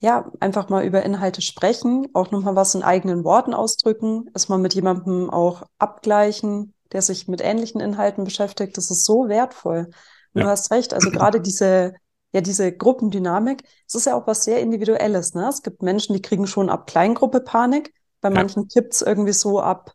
ja, 0.02 0.32
einfach 0.42 0.70
mal 0.70 0.86
über 0.86 1.04
Inhalte 1.04 1.42
sprechen, 1.42 2.08
auch 2.14 2.32
nochmal 2.32 2.56
was 2.56 2.76
in 2.76 2.84
eigenen 2.84 3.24
Worten 3.24 3.54
ausdrücken, 3.56 4.30
es 4.34 4.50
mal 4.50 4.60
mit 4.60 4.76
jemandem 4.76 5.30
auch 5.30 5.64
abgleichen, 5.80 6.74
der 6.92 7.02
sich 7.02 7.28
mit 7.28 7.42
ähnlichen 7.42 7.82
Inhalten 7.82 8.24
beschäftigt. 8.24 8.78
Das 8.78 8.92
ist 8.92 9.06
so 9.06 9.28
wertvoll. 9.30 9.88
Und 10.34 10.42
Ja. 10.42 10.44
du 10.44 10.48
hast 10.50 10.72
recht, 10.72 10.94
also 10.94 11.12
gerade 11.12 11.42
diese, 11.42 11.94
ja, 12.34 12.42
diese 12.42 12.72
Gruppendynamik, 12.72 13.64
es 13.88 13.96
ist 13.96 14.06
ja 14.06 14.16
auch 14.16 14.28
was 14.28 14.44
sehr 14.44 14.60
Individuelles, 14.60 15.34
ne? 15.34 15.48
Es 15.48 15.62
gibt 15.64 15.82
Menschen, 15.82 16.14
die 16.14 16.22
kriegen 16.22 16.48
schon 16.48 16.70
ab 16.70 16.88
Kleingruppe 16.88 17.42
Panik. 17.42 17.94
Bei 18.22 18.30
Ja. 18.30 18.36
manchen 18.36 18.68
kippt's 18.68 19.02
irgendwie 19.02 19.34
so 19.34 19.60
ab, 19.62 19.94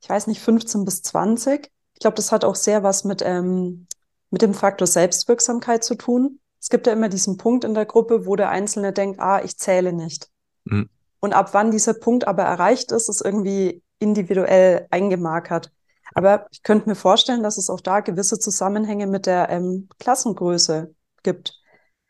ich 0.00 0.08
weiß 0.08 0.26
nicht, 0.26 0.40
15 0.40 0.84
bis 0.84 1.02
20. 1.02 1.70
Ich 1.94 2.00
glaube, 2.00 2.16
das 2.16 2.32
hat 2.32 2.44
auch 2.44 2.56
sehr 2.56 2.82
was 2.82 3.04
mit, 3.04 3.22
ähm, 3.24 3.86
mit 4.30 4.42
dem 4.42 4.54
Faktor 4.54 4.86
Selbstwirksamkeit 4.86 5.84
zu 5.84 5.94
tun. 5.94 6.40
Es 6.60 6.70
gibt 6.70 6.86
ja 6.86 6.92
immer 6.92 7.08
diesen 7.08 7.36
Punkt 7.36 7.64
in 7.64 7.74
der 7.74 7.86
Gruppe, 7.86 8.26
wo 8.26 8.36
der 8.36 8.50
Einzelne 8.50 8.92
denkt, 8.92 9.20
ah, 9.20 9.42
ich 9.42 9.58
zähle 9.58 9.92
nicht. 9.92 10.28
Mhm. 10.64 10.88
Und 11.20 11.32
ab 11.34 11.54
wann 11.54 11.70
dieser 11.70 11.94
Punkt 11.94 12.26
aber 12.26 12.42
erreicht 12.42 12.92
ist, 12.92 13.08
ist 13.08 13.24
irgendwie 13.24 13.82
individuell 13.98 14.86
eingemarkert. 14.90 15.70
Aber 16.14 16.46
ich 16.50 16.62
könnte 16.62 16.88
mir 16.88 16.94
vorstellen, 16.94 17.42
dass 17.42 17.58
es 17.58 17.70
auch 17.70 17.80
da 17.80 18.00
gewisse 18.00 18.38
Zusammenhänge 18.38 19.06
mit 19.06 19.26
der 19.26 19.48
ähm, 19.50 19.88
Klassengröße 19.98 20.94
gibt. 21.22 21.58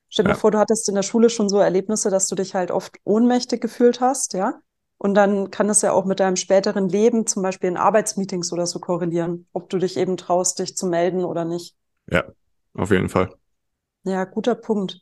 Stell 0.09 0.27
dir 0.27 0.33
Ja. 0.33 0.37
vor, 0.37 0.51
du 0.51 0.59
hattest 0.59 0.89
in 0.89 0.95
der 0.95 1.03
Schule 1.03 1.31
schon 1.31 1.49
so 1.49 1.59
Erlebnisse, 1.59 2.11
dass 2.11 2.29
du 2.29 2.35
dich 2.35 2.55
halt 2.55 2.71
oft 2.71 2.97
ohnmächtig 3.05 3.61
gefühlt 3.61 4.01
hast, 4.01 4.35
ja? 4.35 4.61
Und 4.99 5.15
dann 5.15 5.51
kann 5.51 5.69
es 5.69 5.83
ja 5.83 5.93
auch 5.93 6.05
mit 6.05 6.21
deinem 6.21 6.37
späteren 6.37 6.89
Leben, 6.89 7.27
zum 7.27 7.43
Beispiel 7.43 7.69
in 7.71 7.77
Arbeitsmeetings 7.77 8.53
oder 8.53 8.67
so 8.67 8.79
korrelieren, 8.79 9.49
ob 9.53 9.69
du 9.71 9.79
dich 9.79 9.97
eben 9.97 10.17
traust, 10.17 10.59
dich 10.61 10.77
zu 10.77 10.87
melden 10.87 11.25
oder 11.25 11.45
nicht. 11.45 11.75
Ja, 12.07 12.25
auf 12.75 12.91
jeden 12.91 13.09
Fall. 13.09 13.35
Ja, 14.05 14.25
guter 14.25 14.55
Punkt. 14.55 15.01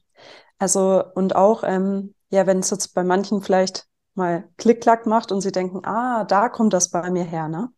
Also, 0.59 1.05
und 1.15 1.37
auch, 1.37 1.65
ähm, 1.65 2.15
ja, 2.31 2.47
wenn 2.47 2.61
es 2.61 2.71
jetzt 2.71 2.95
bei 2.95 3.05
manchen 3.05 3.43
vielleicht 3.43 3.89
mal 4.15 4.49
Klick-Klack 4.59 5.07
macht 5.07 5.33
und 5.33 5.41
sie 5.43 5.53
denken, 5.53 5.85
ah, 5.87 6.25
da 6.25 6.49
kommt 6.51 6.73
das 6.75 6.91
bei 6.91 7.11
mir 7.11 7.25
her, 7.25 7.49
ne? 7.49 7.71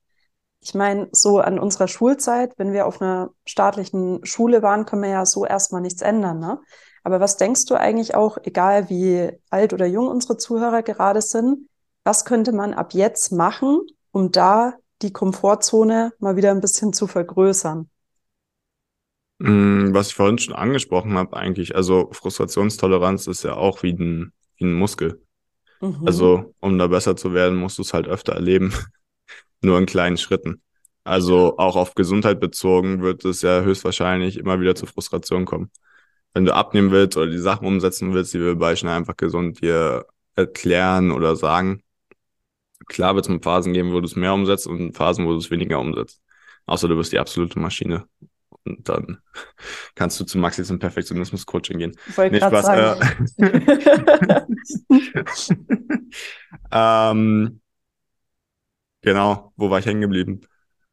Ich 0.64 0.75
meine, 0.75 1.09
so 1.11 1.40
an 1.40 1.59
unserer 1.59 1.88
Schulzeit, 1.88 2.54
wenn 2.57 2.73
wir 2.73 2.87
auf 2.87 3.02
einer 3.02 3.31
staatlichen 3.45 4.25
Schule 4.25 4.62
waren, 4.62 4.87
können 4.87 5.02
wir 5.02 5.11
ja 5.11 5.26
so 5.26 5.45
erstmal 5.45 5.81
nichts 5.81 6.02
ändern, 6.02 6.38
ne? 6.38 6.61
Aber 7.02 7.19
was 7.19 7.37
denkst 7.37 7.64
du 7.66 7.75
eigentlich 7.75 8.14
auch, 8.14 8.38
egal 8.45 8.88
wie 8.88 9.31
alt 9.50 9.73
oder 9.73 9.87
jung 9.87 10.07
unsere 10.07 10.37
Zuhörer 10.37 10.83
gerade 10.83 11.21
sind, 11.21 11.69
was 12.04 12.25
könnte 12.25 12.52
man 12.52 12.75
ab 12.75 12.95
jetzt 12.95 13.33
machen, 13.33 13.81
um 14.12 14.31
da 14.31 14.75
die 15.02 15.12
Komfortzone 15.12 16.12
mal 16.21 16.37
wieder 16.37 16.52
ein 16.52 16.61
bisschen 16.61 16.92
zu 16.92 17.09
vergrößern? 17.09 17.90
Mm, 19.38 19.92
Was 19.92 20.09
ich 20.09 20.14
vorhin 20.14 20.38
schon 20.38 20.54
angesprochen 20.54 21.14
habe, 21.14 21.37
eigentlich, 21.37 21.75
also 21.75 22.09
Frustrationstoleranz 22.12 23.26
ist 23.26 23.42
ja 23.42 23.54
auch 23.54 23.83
wie 23.83 23.92
ein, 23.92 24.33
wie 24.57 24.64
ein 24.64 24.75
Muskel. 24.75 25.21
Mhm. 25.81 26.07
Also, 26.07 26.54
um 26.61 26.78
da 26.78 26.87
besser 26.87 27.16
zu 27.16 27.35
werden, 27.35 27.59
musst 27.59 27.78
du 27.78 27.83
es 27.83 27.92
halt 27.92 28.07
öfter 28.07 28.35
erleben, 28.35 28.73
nur 29.64 29.78
in 29.78 29.87
kleinen 29.87 30.16
Schritten. 30.16 30.62
Also 31.04 31.59
auch 31.59 31.76
auf 31.76 31.95
Gesundheit 31.95 32.40
bezogen 32.40 33.02
wird 33.02 33.25
es 33.25 33.42
ja 33.42 33.62
höchstwahrscheinlich 33.62 34.38
immer 34.38 34.61
wieder 34.61 34.75
zu 34.75 34.87
Frustration 34.87 35.45
kommen. 35.45 35.71
Wenn 36.35 36.45
du 36.45 36.54
abnehmen 36.54 36.90
willst 36.90 37.16
oder 37.16 37.31
die 37.31 37.38
Sachen 37.38 37.66
umsetzen 37.66 38.14
willst, 38.14 38.33
die 38.35 38.40
wir 38.40 38.57
bei 38.57 38.76
schnell 38.76 38.95
einfach 38.95 39.16
gesund 39.16 39.61
dir 39.61 40.07
erklären 40.37 41.11
oder 41.11 41.37
sagen, 41.37 41.83
klar 42.87 43.14
wird 43.14 43.26
es 43.26 43.28
mit 43.28 43.45
Phasen 43.45 43.73
geben, 43.73 43.92
wo 43.92 44.00
du 44.00 44.07
es 44.07 44.16
mehr 44.16 44.33
umsetzt 44.33 44.66
und 44.66 44.97
Phasen, 44.97 45.26
wo 45.26 45.33
du 45.33 45.38
es 45.38 45.50
weniger 45.50 45.81
umsetzt. 45.81 46.23
Außer 46.66 46.88
du 46.88 46.97
bist 46.97 47.12
die 47.12 47.19
absolute 47.19 47.59
Maschine. 47.59 48.07
Und 48.64 48.88
dann 48.88 49.19
kannst 49.97 50.21
du 50.21 50.25
zu 50.25 50.38
Maxi 50.38 50.62
zum 50.62 50.78
Perfektionismus-Coaching 50.78 51.78
gehen. 51.78 51.97
Wollte 52.14 52.38
gerade 52.38 52.57
Spaß, 52.57 52.66
sagen. 52.66 53.28
ähm, 56.71 57.62
genau, 59.03 59.53
wo 59.57 59.71
war 59.71 59.79
ich 59.79 59.87
hängen 59.87 60.01
geblieben? 60.01 60.41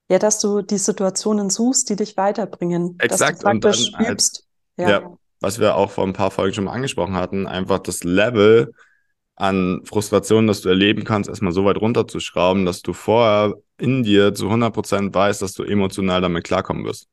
Ja, 0.09 0.19
dass 0.19 0.39
du 0.39 0.61
die 0.61 0.77
Situationen 0.79 1.49
suchst, 1.49 1.89
die 1.89 1.95
dich 1.95 2.17
weiterbringen. 2.17 2.95
Exakt, 2.99 3.43
und 3.43 3.63
dann 3.63 3.73
halt- 3.73 4.09
übst. 4.09 4.45
Ja, 4.77 4.89
Ja. 4.89 5.17
Was 5.41 5.57
wir 5.59 5.75
auch 5.75 5.89
vor 5.91 6.03
ein 6.05 6.11
paar 6.13 6.31
Folgen 6.31 6.53
schon 6.53 6.65
mal 6.65 6.73
angesprochen 6.73 7.15
hatten, 7.15 7.47
einfach 7.47 7.79
das 7.79 8.03
Level 8.03 8.73
an 9.37 9.79
Frustration, 9.85 10.47
das 10.47 10.59
du 10.59 10.67
erleben 10.67 11.05
kannst, 11.05 11.29
erstmal 11.29 11.53
so 11.53 11.63
weit 11.63 11.77
runterzuschrauben, 11.77 12.65
dass 12.65 12.81
du 12.81 12.91
vorher 12.91 13.53
in 13.77 14.03
dir 14.03 14.33
zu 14.33 14.49
100% 14.49 15.13
weißt, 15.15 15.41
dass 15.41 15.53
du 15.53 15.63
emotional 15.63 16.19
damit 16.19 16.43
klarkommen 16.43 16.83
wirst. 16.83 17.07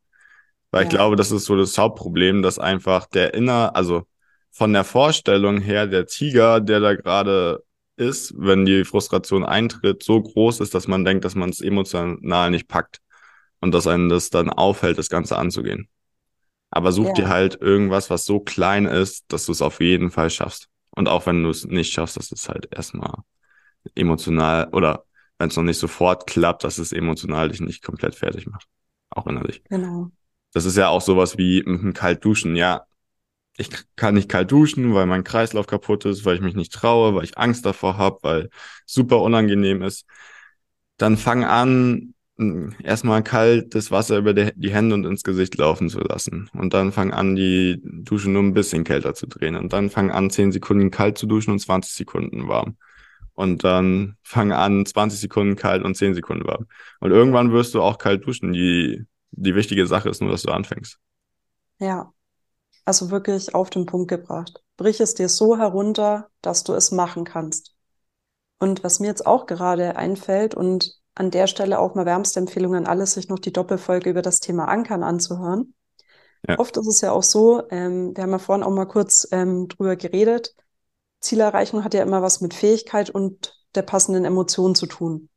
Weil 0.73 0.87
ich 0.87 0.93
Ja. 0.93 0.99
glaube, 0.99 1.15
das 1.15 1.31
ist 1.31 1.45
so 1.45 1.57
das 1.57 1.79
Hauptproblem, 1.79 2.43
dass 2.43 2.59
einfach 2.59 3.07
der 3.07 3.33
inner, 3.35 3.77
also 3.77 4.03
von 4.51 4.73
der 4.73 4.83
Vorstellung 4.83 5.61
her, 5.61 5.87
der 5.87 6.07
Tiger, 6.07 6.61
der 6.61 6.81
da 6.81 6.95
gerade 6.95 7.63
ist, 7.97 8.35
wenn 8.37 8.65
die 8.65 8.85
Frustration 8.85 9.45
eintritt, 9.45 10.03
so 10.03 10.21
groß 10.23 10.61
ist, 10.61 10.75
dass 10.75 10.89
man 10.89 11.05
denkt, 11.05 11.25
dass 11.25 11.35
man 11.35 11.51
es 11.51 11.61
emotional 11.61 12.51
nicht 12.51 12.69
packt 12.69 13.01
und 13.61 13.73
dass 13.73 13.87
einen 13.87 14.09
das 14.09 14.31
dann 14.31 14.51
aufhält, 14.51 14.99
das 14.99 15.09
Ganze 15.09 15.37
anzugehen. 15.39 15.89
Aber 16.71 16.93
such 16.93 17.07
Ja. 17.09 17.15
dir 17.15 17.29
halt 17.29 17.61
irgendwas, 17.61 18.11
was 18.11 18.25
so 18.25 18.41
klein 18.41 18.87
ist, 18.87 19.25
dass 19.29 19.47
du 19.47 19.53
es 19.53 19.63
auf 19.63 19.81
jeden 19.81 20.11
Fall 20.11 20.31
schaffst. 20.31 20.69
Und 20.91 21.09
auch 21.09 21.27
wenn 21.27 21.43
du 21.43 21.51
es 21.51 21.65
nicht 21.65 21.93
schaffst, 21.93 22.17
dass 22.17 22.33
es 22.33 22.49
halt 22.49 22.69
erstmal 22.75 23.15
emotional 23.95 24.69
oder 24.73 25.05
wenn 25.39 25.49
es 25.49 25.57
noch 25.57 25.65
nicht 25.65 25.79
sofort 25.79 26.27
klappt, 26.27 26.65
dass 26.65 26.79
es 26.79 26.93
emotional 26.93 27.51
dich 27.51 27.61
nicht 27.61 27.83
komplett 27.83 28.15
fertig 28.15 28.47
macht. 28.47 28.67
Auch 29.11 29.27
innerlich. 29.27 29.63
genau. 29.69 30.11
Das 30.53 30.65
ist 30.65 30.77
ja 30.77 30.89
auch 30.89 31.03
sowas 31.03 31.39
wie 31.39 31.63
mit 31.67 31.83
dem 31.83 31.93
Kaltduschen. 31.93 32.57
Ja, 32.57 32.87
ich 33.57 33.71
kann 33.97 34.15
nicht 34.15 34.29
kalt 34.29 34.51
duschen, 34.51 34.95
weil 34.95 35.07
mein 35.07 35.25
Kreislauf 35.25 35.67
kaputt 35.67 36.05
ist, 36.05 36.25
weil 36.25 36.37
ich 36.37 36.43
mich 36.43 36.55
nicht 36.55 36.73
traue, 36.73 37.15
weil 37.15 37.25
ich 37.25 37.39
Angst 37.39 37.65
davor 37.65 37.97
habe, 37.97 38.19
weil 38.23 38.51
super 38.85 39.21
unangenehm 39.23 39.83
ist. 39.83 40.07
Dann 40.99 41.17
fang 41.17 41.45
an, 41.45 42.15
erstmal 42.83 43.23
kaltes 43.23 43.91
Wasser 43.91 44.19
über 44.19 44.35
die, 44.35 44.53
die 44.57 44.73
Hände 44.73 44.95
und 44.95 45.07
ins 45.07 45.23
Gesicht 45.23 45.57
laufen 45.57 45.89
zu 45.89 46.01
lassen. 46.01 46.51
Und 46.53 46.75
dann 46.75 46.93
fang 46.93 47.13
an, 47.13 47.35
die 47.35 47.81
Dusche 47.83 48.31
nur 48.31 48.43
ein 48.43 48.55
bisschen 48.55 48.85
kälter 48.85 49.15
zu 49.15 49.27
drehen. 49.27 49.57
Und 49.57 49.73
dann 49.73 49.91
fang 49.91 50.11
an, 50.11 50.31
10 50.31 50.53
Sekunden 50.53 50.91
kalt 50.91 51.17
zu 51.19 51.27
duschen 51.27 51.53
und 51.53 51.59
20 51.59 51.95
Sekunden 51.95 52.49
warm. 52.49 52.77
Und 53.33 53.65
dann 53.65 54.17
fang 54.23 54.53
an, 54.53 54.85
20 54.85 55.21
Sekunden 55.21 55.57
kalt 55.57 55.83
und 55.83 55.95
10 55.95 56.15
Sekunden 56.15 56.47
warm. 56.47 56.67
Und 57.01 57.11
irgendwann 57.11 57.53
wirst 57.53 57.75
du 57.75 57.83
auch 57.83 57.99
kalt 57.99 58.27
duschen. 58.27 58.53
Die, 58.53 59.05
die 59.31 59.55
wichtige 59.55 59.87
Sache 59.87 60.09
ist 60.09 60.21
nur, 60.21 60.31
dass 60.31 60.43
du 60.43 60.53
anfängst. 60.53 60.99
Ja. 61.79 62.13
Also 62.87 63.11
wirklich 63.11 63.55
auf 63.55 63.69
den 63.69 63.85
Punkt 63.85 64.09
gebracht. 64.09 64.63
Brich 64.79 65.01
es 65.01 65.15
dir 65.15 65.29
so 65.29 65.59
herunter, 65.59 66.31
dass 66.41 66.65
du 66.65 66.73
es 66.73 66.91
machen 66.93 67.25
kannst. 67.25 67.75
Und 68.59 68.83
was 68.83 69.01
mir 69.01 69.09
jetzt 69.09 69.27
auch 69.27 69.45
gerade 69.45 69.97
einfällt 69.97 70.55
und 70.55 70.99
an 71.15 71.31
der 71.31 71.47
Stelle 71.47 71.79
auch 71.79 71.95
mal 71.95 72.07
wärmste 72.07 72.41
Empfehlung 72.41 72.75
an 72.75 72.87
alle, 72.87 73.07
sich 73.07 73.29
noch 73.29 73.39
die 73.39 73.53
Doppelfolge 73.53 74.09
über 74.09 74.23
das 74.23 74.41
Thema 74.41 74.69
Ankern 74.69 75.03
anzuhören. 75.03 75.75
Ja. 76.49 76.59
Oft 76.59 76.77
ist 76.79 76.87
es 76.87 77.01
ja 77.03 77.13
auch 77.13 77.23
so, 77.23 77.69
ähm, 77.71 78.17
wir 78.17 78.23
haben 78.23 78.31
ja 78.31 78.39
vorhin 78.39 78.63
auch 78.63 78.71
mal 78.71 78.87
kurz 78.87 79.29
ähm, 79.33 79.69
drüber 79.69 79.97
geredet, 79.97 80.55
Zielerreichung 81.21 81.85
hat 81.85 81.95
ja 81.95 82.03
immer 82.03 82.23
was 82.23 82.41
mit 82.41 82.55
Fähigkeit 82.55 83.11
und 83.11 83.55
der 83.75 83.83
passenden 83.83 84.25
Emotion 84.25 84.75
zu 84.75 84.87
tun. 84.87 85.29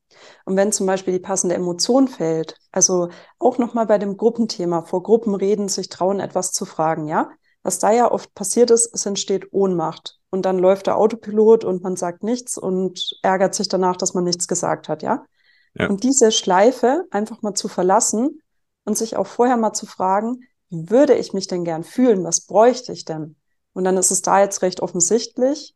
Und 0.46 0.56
wenn 0.56 0.72
zum 0.72 0.86
Beispiel 0.86 1.14
die 1.14 1.20
passende 1.20 1.56
Emotion 1.56 2.08
fällt, 2.08 2.56
also 2.72 3.10
auch 3.40 3.58
nochmal 3.58 3.86
bei 3.86 3.98
dem 3.98 4.18
Gruppenthema, 4.18 4.84
vor 4.84 5.04
Gruppen 5.04 5.34
reden, 5.36 5.70
sich 5.70 5.90
trauen, 5.90 6.20
etwas 6.20 6.52
zu 6.52 6.66
fragen, 6.66 7.08
ja? 7.08 7.32
Was 7.64 7.80
da 7.80 7.92
ja 7.92 8.12
oft 8.12 8.34
passiert 8.34 8.72
ist, 8.72 8.94
es 8.94 9.06
entsteht 9.06 9.52
Ohnmacht. 9.52 10.20
Und 10.30 10.46
dann 10.46 10.60
läuft 10.60 10.88
der 10.88 10.98
Autopilot 10.98 11.66
und 11.66 11.84
man 11.84 11.96
sagt 11.96 12.24
nichts 12.24 12.58
und 12.58 13.18
ärgert 13.22 13.56
sich 13.56 13.68
danach, 13.68 13.98
dass 13.98 14.14
man 14.14 14.24
nichts 14.24 14.48
gesagt 14.48 14.88
hat, 14.90 15.04
ja? 15.04 15.26
Ja. 15.74 15.88
Und 15.88 16.04
diese 16.04 16.32
Schleife 16.32 17.06
einfach 17.12 17.42
mal 17.42 17.54
zu 17.54 17.68
verlassen 17.68 18.42
und 18.86 18.98
sich 18.98 19.18
auch 19.18 19.28
vorher 19.28 19.58
mal 19.58 19.74
zu 19.74 19.86
fragen, 19.86 20.42
wie 20.70 20.90
würde 20.90 21.16
ich 21.16 21.34
mich 21.34 21.48
denn 21.48 21.64
gern 21.64 21.84
fühlen? 21.84 22.24
Was 22.24 22.42
bräuchte 22.42 22.92
ich 22.92 23.06
denn? 23.06 23.36
Und 23.74 23.84
dann 23.84 23.98
ist 23.98 24.12
es 24.12 24.22
da 24.22 24.40
jetzt 24.40 24.62
recht 24.62 24.82
offensichtlich 24.82 25.76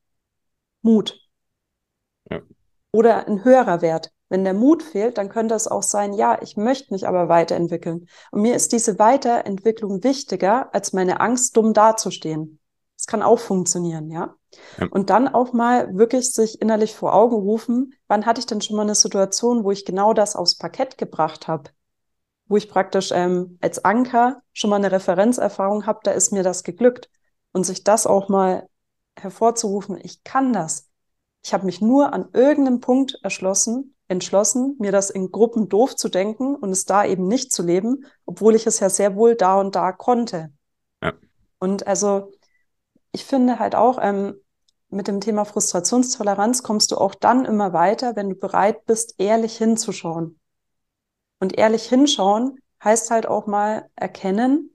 Mut. 0.82 1.20
Ja. 2.30 2.42
Oder 2.92 3.28
ein 3.28 3.44
höherer 3.44 3.82
Wert. 3.82 4.12
Wenn 4.34 4.44
der 4.44 4.56
Mut 4.56 4.82
fehlt, 4.82 5.20
dann 5.20 5.30
könnte 5.30 5.54
es 5.54 5.68
auch 5.68 5.84
sein, 5.84 6.12
ja, 6.13 6.42
ich 6.42 6.58
möchte 6.58 6.92
mich 6.92 7.08
aber 7.08 7.30
weiterentwickeln. 7.30 8.08
Und 8.32 8.42
mir 8.42 8.56
ist 8.56 8.72
diese 8.72 8.98
Weiterentwicklung 8.98 10.04
wichtiger, 10.04 10.74
als 10.74 10.92
meine 10.92 11.20
Angst, 11.20 11.56
dumm 11.56 11.72
dazustehen. 11.72 12.58
Das 12.98 13.06
kann 13.06 13.22
auch 13.22 13.38
funktionieren, 13.38 14.10
ja. 14.10 14.34
Ja. 14.80 14.88
Und 14.90 15.12
dann 15.12 15.28
auch 15.28 15.54
mal 15.54 15.96
wirklich 15.96 16.34
sich 16.34 16.60
innerlich 16.63 16.96
vor 16.96 17.13
Augen 17.13 17.36
rufen, 17.36 17.94
wann 18.08 18.25
hatte 18.25 18.40
ich 18.40 18.48
denn 18.48 18.60
schon 18.60 18.75
mal 18.75 18.82
eine 18.82 18.96
Situation, 18.96 19.63
wo 19.63 19.70
ich 19.70 19.86
genau 19.86 20.13
das 20.13 20.36
aufs 20.36 20.58
Parkett 20.58 20.98
gebracht 20.98 21.48
habe? 21.48 21.70
wo 22.48 22.58
ich 22.58 22.70
praktisch 22.70 23.12
ähm, 23.12 23.58
als 23.62 23.86
Anker 23.86 24.42
schon 24.52 24.70
mal 24.70 24.78
eine 24.78 24.92
Referenzerfahrung 24.92 25.86
habe, 25.86 26.00
da 26.04 26.12
ist 26.12 26.32
mir 26.32 26.44
das 26.44 26.63
geglückt. 26.63 27.10
Und 27.52 27.66
sich 27.66 27.84
das 27.84 28.08
auch 28.08 28.30
mal 28.30 28.68
hervorzurufen, 29.16 29.98
ich 30.02 30.24
kann 30.24 30.54
das. 30.54 30.90
Ich 31.46 31.54
habe 31.54 31.66
mich 31.66 31.82
nur 31.82 32.13
an 32.13 32.30
irgendeinem 32.34 32.80
Punkt 32.80 33.20
erschlossen, 33.22 33.92
entschlossen, 34.13 34.77
mir 34.79 34.91
das 34.91 35.10
in 35.10 35.32
Gruppen 35.32 35.67
doof 35.67 35.96
zu 35.96 36.08
denken 36.08 36.55
und 36.55 36.70
es 36.70 36.86
da 36.86 37.03
eben 37.03 37.27
nicht 37.27 37.51
zu 37.51 37.63
leben, 37.63 38.05
obwohl 38.25 38.55
ich 38.55 38.65
es 38.65 38.79
ja 38.79 38.89
sehr 38.89 39.15
wohl 39.15 39.36
da 39.36 39.60
und 39.60 39.75
da 39.75 39.91
konnte. 39.91 40.53
Ja. 41.01 41.13
Und 41.60 41.86
also 41.86 42.32
ich 43.12 43.25
finde 43.25 43.60
halt 43.60 43.75
auch, 43.75 44.00
ähm, 44.01 44.36
mit 44.89 45.08
dem 45.08 45.22
Thema 45.22 45.43
Frustrationstoleranz 45.43 46.63
kommst 46.63 46.91
du 46.91 46.98
auch 46.98 47.15
dann 47.15 47.46
immer 47.46 47.74
weiter, 47.74 48.15
wenn 48.15 48.29
du 48.29 48.36
bereit 48.36 48.86
bist, 48.86 49.15
ehrlich 49.17 49.58
hinzuschauen. 49.58 50.39
Und 51.39 51.58
ehrlich 51.58 51.89
hinschauen 51.89 52.60
heißt 52.84 53.12
halt 53.12 53.25
auch 53.25 53.48
mal 53.48 53.89
erkennen, 53.96 54.70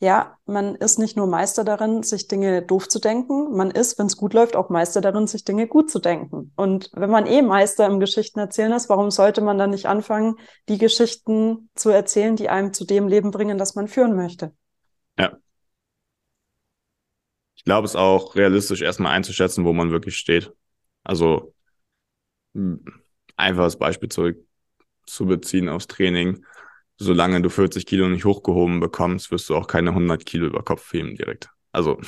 ja, 0.00 0.36
man 0.44 0.74
ist 0.74 0.98
nicht 0.98 1.16
nur 1.16 1.26
Meister 1.26 1.64
darin, 1.64 2.02
sich 2.02 2.28
Dinge 2.28 2.62
doof 2.62 2.88
zu 2.88 2.98
denken, 2.98 3.56
man 3.56 3.70
ist, 3.70 3.98
wenn 3.98 4.06
es 4.06 4.16
gut 4.16 4.34
läuft, 4.34 4.56
auch 4.56 4.68
Meister 4.68 5.00
darin, 5.00 5.26
sich 5.26 5.44
Dinge 5.44 5.66
gut 5.66 5.90
zu 5.90 5.98
denken. 5.98 6.52
Und 6.56 6.90
wenn 6.94 7.10
man 7.10 7.26
eh 7.26 7.42
Meister 7.42 7.86
im 7.86 8.00
Geschichten 8.00 8.38
erzählen 8.38 8.72
ist, 8.72 8.88
warum 8.88 9.10
sollte 9.10 9.40
man 9.40 9.56
dann 9.56 9.70
nicht 9.70 9.86
anfangen, 9.86 10.36
die 10.68 10.78
Geschichten 10.78 11.70
zu 11.74 11.90
erzählen, 11.90 12.36
die 12.36 12.48
einem 12.48 12.72
zu 12.72 12.84
dem 12.84 13.08
Leben 13.08 13.30
bringen, 13.30 13.56
das 13.56 13.76
man 13.76 13.88
führen 13.88 14.14
möchte? 14.16 14.52
Ja. 15.18 15.38
Ich 17.54 17.64
glaube, 17.64 17.86
es 17.86 17.92
ist 17.92 18.00
auch 18.00 18.34
realistisch, 18.34 18.82
erstmal 18.82 19.12
einzuschätzen, 19.12 19.64
wo 19.64 19.72
man 19.72 19.90
wirklich 19.90 20.16
steht. 20.16 20.52
Also 21.02 21.54
einfaches 23.36 23.78
Beispiel 23.78 24.08
zurück 24.08 24.44
zu 25.06 25.26
beziehen 25.26 25.68
aufs 25.68 25.86
Training 25.86 26.44
solange 26.96 27.42
du 27.42 27.50
40 27.50 27.86
Kilo 27.86 28.08
nicht 28.08 28.24
hochgehoben 28.24 28.80
bekommst, 28.80 29.30
wirst 29.30 29.48
du 29.48 29.56
auch 29.56 29.66
keine 29.66 29.90
100 29.90 30.24
Kilo 30.24 30.46
über 30.46 30.62
Kopf 30.62 30.92
heben 30.92 31.14
direkt. 31.16 31.50
Also, 31.72 32.00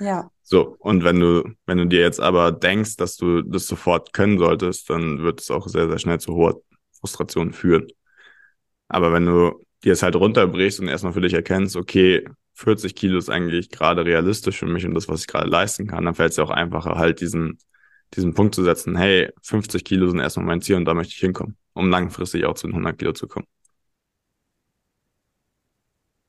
ja. 0.00 0.30
So, 0.48 0.76
und 0.78 1.02
wenn 1.02 1.18
du, 1.18 1.42
wenn 1.66 1.78
du 1.78 1.88
dir 1.88 2.02
jetzt 2.02 2.20
aber 2.20 2.52
denkst, 2.52 2.98
dass 2.98 3.16
du 3.16 3.42
das 3.42 3.66
sofort 3.66 4.12
können 4.12 4.38
solltest, 4.38 4.88
dann 4.88 5.24
wird 5.24 5.40
es 5.40 5.50
auch 5.50 5.66
sehr, 5.66 5.88
sehr 5.88 5.98
schnell 5.98 6.20
zu 6.20 6.34
hoher 6.34 6.60
Frustration 7.00 7.52
führen. 7.52 7.88
Aber 8.86 9.12
wenn 9.12 9.26
du 9.26 9.66
dir 9.82 9.92
es 9.92 10.04
halt 10.04 10.14
runterbrichst 10.14 10.78
und 10.78 10.86
erstmal 10.86 11.12
für 11.12 11.20
dich 11.20 11.34
erkennst, 11.34 11.74
okay, 11.74 12.28
40 12.54 12.94
Kilo 12.94 13.18
ist 13.18 13.28
eigentlich 13.28 13.70
gerade 13.70 14.04
realistisch 14.04 14.58
für 14.58 14.66
mich 14.66 14.86
und 14.86 14.94
das, 14.94 15.08
was 15.08 15.22
ich 15.22 15.26
gerade 15.26 15.48
leisten 15.48 15.88
kann, 15.88 16.04
dann 16.04 16.14
fällt 16.14 16.30
es 16.30 16.36
dir 16.36 16.44
auch 16.44 16.50
einfacher, 16.50 16.94
halt 16.94 17.20
diesen, 17.20 17.58
diesen 18.14 18.34
Punkt 18.34 18.54
zu 18.54 18.62
setzen, 18.62 18.96
hey, 18.96 19.30
50 19.42 19.84
Kilo 19.84 20.08
sind 20.08 20.20
erstmal 20.20 20.46
mein 20.46 20.62
Ziel 20.62 20.76
und 20.76 20.84
da 20.84 20.94
möchte 20.94 21.12
ich 21.12 21.18
hinkommen, 21.18 21.56
um 21.74 21.90
langfristig 21.90 22.44
auch 22.44 22.54
zu 22.54 22.68
den 22.68 22.74
100 22.74 22.98
Kilo 22.98 23.12
zu 23.12 23.26
kommen. 23.28 23.46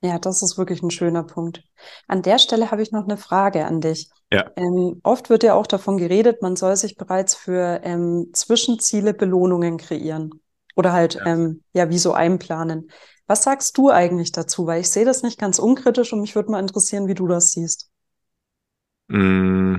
Ja, 0.02 0.20
das 0.20 0.44
ist 0.44 0.58
wirklich 0.58 0.84
ein 0.84 0.92
schöner 0.92 1.24
Punkt. 1.24 1.64
An 2.08 2.22
der 2.22 2.38
Stelle 2.38 2.70
habe 2.70 2.84
ich 2.84 2.92
noch 2.92 3.06
eine 3.06 3.18
Frage 3.18 3.66
an 3.66 3.82
dich. 3.82 4.10
Ja. 4.32 4.52
Ähm, 4.56 5.00
oft 5.04 5.30
wird 5.30 5.44
ja 5.44 5.56
auch 5.56 5.66
davon 5.66 5.98
geredet, 5.98 6.42
man 6.42 6.56
soll 6.56 6.76
sich 6.76 6.98
bereits 6.98 7.34
für 7.34 7.82
ähm, 7.84 8.30
Zwischenziele 8.34 9.14
Belohnungen 9.14 9.78
kreieren 9.78 10.42
oder 10.76 10.94
halt 10.94 11.16
ja. 11.16 11.26
Ähm, 11.26 11.64
ja 11.74 11.90
wie 11.90 11.98
so 11.98 12.14
einplanen. 12.14 12.92
Was 13.26 13.44
sagst 13.44 13.78
du 13.78 13.90
eigentlich 13.90 14.32
dazu? 14.32 14.68
Weil 14.68 14.82
ich 14.82 14.90
sehe 14.90 15.06
das 15.06 15.24
nicht 15.24 15.40
ganz 15.40 15.58
unkritisch 15.58 16.14
und 16.14 16.22
mich 16.22 16.36
würde 16.36 16.52
mal 16.52 16.60
interessieren, 16.60 17.08
wie 17.08 17.16
du 17.16 17.28
das 17.28 17.52
siehst. 17.52 17.90
Mm. 19.08 19.78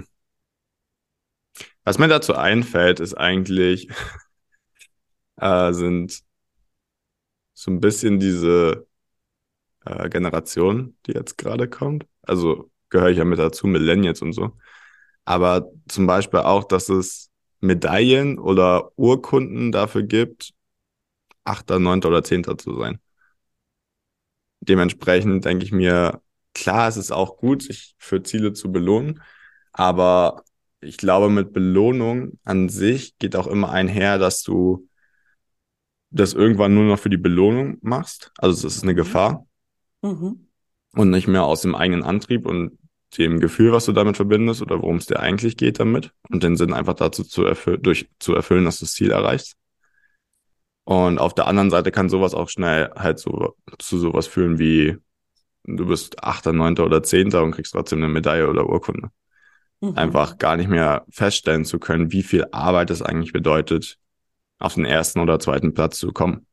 Was 1.84 1.98
mir 1.98 2.08
dazu 2.08 2.34
einfällt, 2.34 3.00
ist 3.00 3.14
eigentlich 3.14 3.88
äh, 5.36 5.72
sind 5.72 6.22
so 7.54 7.70
ein 7.70 7.80
bisschen 7.80 8.18
diese 8.18 8.87
äh, 9.84 10.08
Generation, 10.08 10.96
die 11.06 11.12
jetzt 11.12 11.38
gerade 11.38 11.68
kommt. 11.68 12.06
Also 12.22 12.70
gehöre 12.90 13.10
ich 13.10 13.18
ja 13.18 13.24
mit 13.24 13.38
dazu, 13.38 13.66
Millennials 13.66 14.22
und 14.22 14.32
so. 14.32 14.56
Aber 15.24 15.70
zum 15.88 16.06
Beispiel 16.06 16.40
auch, 16.40 16.64
dass 16.64 16.88
es 16.88 17.30
Medaillen 17.60 18.38
oder 18.38 18.92
Urkunden 18.96 19.72
dafür 19.72 20.02
gibt, 20.02 20.52
Achter, 21.44 21.78
Neunter 21.78 22.08
oder 22.08 22.24
Zehnter 22.24 22.58
zu 22.58 22.74
sein. 22.74 22.98
Dementsprechend 24.60 25.44
denke 25.44 25.64
ich 25.64 25.72
mir, 25.72 26.20
klar, 26.54 26.88
es 26.88 26.96
ist 26.96 27.10
auch 27.12 27.36
gut, 27.36 27.62
sich 27.62 27.94
für 27.98 28.22
Ziele 28.22 28.52
zu 28.52 28.70
belohnen, 28.72 29.22
aber 29.72 30.44
ich 30.80 30.96
glaube, 30.96 31.30
mit 31.30 31.52
Belohnung 31.52 32.38
an 32.44 32.68
sich 32.68 33.18
geht 33.18 33.36
auch 33.36 33.46
immer 33.46 33.70
einher, 33.70 34.18
dass 34.18 34.42
du 34.42 34.88
das 36.10 36.32
irgendwann 36.32 36.74
nur 36.74 36.84
noch 36.84 36.98
für 36.98 37.10
die 37.10 37.16
Belohnung 37.16 37.78
machst. 37.80 38.32
Also 38.38 38.66
es 38.66 38.76
ist 38.76 38.82
eine 38.82 38.92
mhm. 38.92 38.96
Gefahr. 38.96 39.47
Mhm. 40.02 40.48
Und 40.94 41.10
nicht 41.10 41.28
mehr 41.28 41.44
aus 41.44 41.62
dem 41.62 41.74
eigenen 41.74 42.02
Antrieb 42.02 42.46
und 42.46 42.78
dem 43.16 43.40
Gefühl, 43.40 43.72
was 43.72 43.86
du 43.86 43.92
damit 43.92 44.16
verbindest 44.16 44.62
oder 44.62 44.80
worum 44.82 44.96
es 44.96 45.06
dir 45.06 45.20
eigentlich 45.20 45.56
geht 45.56 45.80
damit 45.80 46.12
und 46.30 46.42
den 46.42 46.56
Sinn 46.56 46.72
einfach 46.72 46.94
dazu 46.94 47.24
zu, 47.24 47.44
erfüll 47.44 47.78
durch, 47.78 48.08
zu 48.18 48.34
erfüllen, 48.34 48.64
dass 48.64 48.78
du 48.78 48.84
das 48.84 48.92
Ziel 48.92 49.10
erreichst. 49.10 49.56
Und 50.84 51.18
auf 51.18 51.34
der 51.34 51.46
anderen 51.46 51.70
Seite 51.70 51.90
kann 51.90 52.08
sowas 52.08 52.34
auch 52.34 52.48
schnell 52.48 52.90
halt 52.96 53.18
so 53.18 53.54
zu 53.78 53.98
sowas 53.98 54.26
führen 54.26 54.58
wie 54.58 54.96
du 55.76 55.86
bist 55.86 56.22
Achter, 56.24 56.52
Neunter 56.52 56.84
oder 56.84 57.02
Zehnter 57.02 57.42
und 57.42 57.52
kriegst 57.52 57.72
trotzdem 57.72 57.98
eine 57.98 58.08
Medaille 58.08 58.48
oder 58.48 58.68
Urkunde. 58.68 59.10
Mhm. 59.80 59.96
Einfach 59.96 60.38
gar 60.38 60.56
nicht 60.56 60.68
mehr 60.68 61.04
feststellen 61.10 61.64
zu 61.64 61.78
können, 61.78 62.12
wie 62.12 62.22
viel 62.22 62.46
Arbeit 62.52 62.90
es 62.90 63.02
eigentlich 63.02 63.32
bedeutet, 63.32 63.98
auf 64.58 64.74
den 64.74 64.84
ersten 64.84 65.20
oder 65.20 65.38
zweiten 65.38 65.74
Platz 65.74 65.98
zu 65.98 66.12
kommen. 66.12 66.46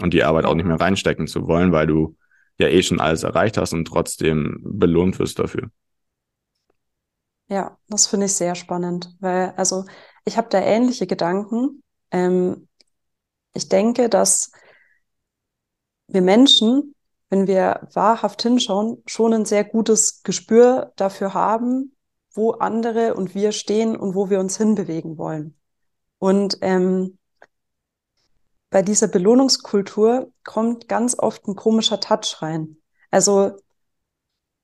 Und 0.00 0.12
die 0.12 0.24
Arbeit 0.24 0.44
auch 0.44 0.54
nicht 0.54 0.66
mehr 0.66 0.80
reinstecken 0.80 1.26
zu 1.26 1.46
wollen, 1.46 1.72
weil 1.72 1.86
du 1.86 2.16
ja 2.58 2.68
eh 2.68 2.82
schon 2.82 3.00
alles 3.00 3.22
erreicht 3.22 3.56
hast 3.56 3.72
und 3.72 3.86
trotzdem 3.86 4.60
belohnt 4.62 5.18
wirst 5.18 5.38
dafür. 5.38 5.70
Ja, 7.48 7.78
das 7.88 8.06
finde 8.06 8.26
ich 8.26 8.34
sehr 8.34 8.54
spannend, 8.54 9.14
weil 9.20 9.50
also 9.56 9.84
ich 10.24 10.36
habe 10.36 10.48
da 10.50 10.58
ähnliche 10.60 11.06
Gedanken. 11.06 11.82
Ähm, 12.10 12.68
ich 13.54 13.68
denke, 13.68 14.08
dass 14.08 14.50
wir 16.08 16.22
Menschen, 16.22 16.94
wenn 17.30 17.46
wir 17.46 17.88
wahrhaft 17.92 18.42
hinschauen, 18.42 19.02
schon 19.06 19.32
ein 19.32 19.44
sehr 19.44 19.64
gutes 19.64 20.22
Gespür 20.22 20.92
dafür 20.96 21.34
haben, 21.34 21.96
wo 22.32 22.52
andere 22.52 23.14
und 23.14 23.34
wir 23.34 23.52
stehen 23.52 23.96
und 23.96 24.14
wo 24.14 24.28
wir 24.28 24.40
uns 24.40 24.56
hinbewegen 24.56 25.16
wollen. 25.16 25.56
Und 26.18 26.58
ähm, 26.60 27.18
bei 28.70 28.82
dieser 28.82 29.08
Belohnungskultur 29.08 30.32
kommt 30.44 30.88
ganz 30.88 31.18
oft 31.18 31.46
ein 31.46 31.56
komischer 31.56 32.00
Touch 32.00 32.40
rein. 32.40 32.76
Also 33.10 33.52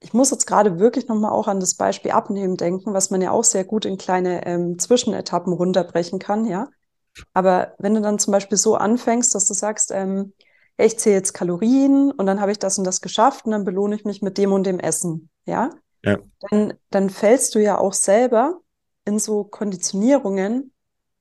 ich 0.00 0.12
muss 0.12 0.30
jetzt 0.30 0.46
gerade 0.46 0.78
wirklich 0.78 1.06
nochmal 1.06 1.32
auch 1.32 1.46
an 1.46 1.60
das 1.60 1.74
Beispiel 1.74 2.10
Abnehmen 2.10 2.56
denken, 2.56 2.92
was 2.92 3.10
man 3.10 3.22
ja 3.22 3.30
auch 3.30 3.44
sehr 3.44 3.64
gut 3.64 3.84
in 3.84 3.98
kleine 3.98 4.44
ähm, 4.46 4.78
Zwischenetappen 4.78 5.52
runterbrechen 5.52 6.18
kann, 6.18 6.44
ja. 6.44 6.68
Aber 7.32 7.74
wenn 7.78 7.94
du 7.94 8.00
dann 8.00 8.18
zum 8.18 8.32
Beispiel 8.32 8.58
so 8.58 8.74
anfängst, 8.74 9.34
dass 9.34 9.46
du 9.46 9.54
sagst, 9.54 9.90
ähm, 9.92 10.32
ich 10.76 10.98
zähle 10.98 11.16
jetzt 11.16 11.34
Kalorien 11.34 12.10
und 12.10 12.26
dann 12.26 12.40
habe 12.40 12.50
ich 12.50 12.58
das 12.58 12.78
und 12.78 12.84
das 12.84 13.00
geschafft 13.00 13.44
und 13.44 13.52
dann 13.52 13.64
belohne 13.64 13.94
ich 13.94 14.04
mich 14.04 14.22
mit 14.22 14.38
dem 14.38 14.52
und 14.52 14.64
dem 14.64 14.80
Essen, 14.80 15.30
ja, 15.44 15.70
ja. 16.04 16.18
Dann, 16.50 16.74
dann 16.90 17.10
fällst 17.10 17.54
du 17.54 17.60
ja 17.60 17.78
auch 17.78 17.92
selber 17.92 18.60
in 19.04 19.18
so 19.18 19.44
Konditionierungen, 19.44 20.72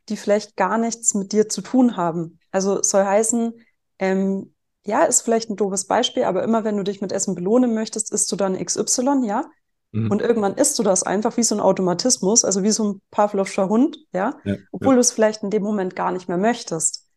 die 0.10 0.18
vielleicht 0.18 0.58
gar 0.58 0.78
nichts 0.78 1.14
mit 1.14 1.32
dir 1.32 1.50
zu 1.50 1.62
tun 1.62 1.98
haben. 1.98 2.40
Also 2.52 2.82
soll 2.82 3.06
heißen, 3.06 3.54
ähm, 4.00 4.54
ja, 4.86 5.04
ist 5.04 5.22
vielleicht 5.22 5.50
ein 5.50 5.56
doofes 5.56 5.86
Beispiel, 5.86 6.24
aber 6.24 6.44
immer 6.44 6.64
wenn 6.64 6.78
du 6.78 6.84
dich 6.84 7.02
mit 7.02 7.12
Essen 7.12 7.36
belohnen 7.36 7.74
möchtest, 7.74 8.12
isst 8.12 8.32
du 8.32 8.36
dann 8.36 8.64
XY, 8.64 9.26
ja? 9.26 9.50
Mhm. 9.92 10.10
Und 10.10 10.22
irgendwann 10.22 10.56
isst 10.56 10.80
du 10.80 10.84
das 10.84 11.04
einfach 11.04 11.38
wie 11.38 11.44
so 11.44 11.56
ein 11.56 11.62
Automatismus, 11.62 12.46
also 12.46 12.64
wie 12.64 12.72
so 12.72 12.94
ein 12.94 13.02
Pavlovscher 13.12 13.70
Hund, 13.70 13.98
ja? 14.14 14.40
ja 14.44 14.56
Obwohl 14.72 14.94
ja. 14.94 14.96
du 14.96 15.02
es 15.02 15.12
vielleicht 15.12 15.44
in 15.44 15.50
dem 15.50 15.64
Moment 15.64 15.96
gar 15.96 16.12
nicht 16.12 16.28
mehr 16.28 16.38
möchtest. 16.38 17.08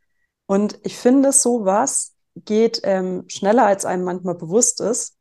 Und 0.46 0.78
ich 0.82 0.96
finde, 0.96 1.32
sowas 1.32 2.14
geht 2.34 2.80
ähm, 2.84 3.24
schneller, 3.28 3.64
als 3.64 3.84
einem 3.84 4.04
manchmal 4.04 4.34
bewusst 4.34 4.80
ist. 4.80 5.16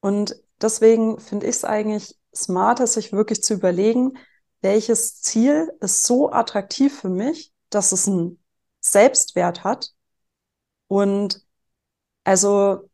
Und 0.00 0.36
deswegen 0.60 1.18
finde 1.18 1.46
ich 1.46 1.56
es 1.56 1.64
eigentlich 1.64 2.16
smarter, 2.34 2.86
sich 2.86 3.12
wirklich 3.12 3.42
zu 3.42 3.54
überlegen, 3.54 4.18
welches 4.60 5.20
Ziel 5.20 5.72
ist 5.80 6.04
so 6.04 6.30
attraktiv 6.30 7.00
für 7.00 7.08
mich, 7.08 7.52
dass 7.70 7.92
es 7.92 8.06
einen 8.06 8.38
Selbstwert 8.90 9.64
hat. 9.64 9.92
Und 10.88 11.42
also, 12.24 12.88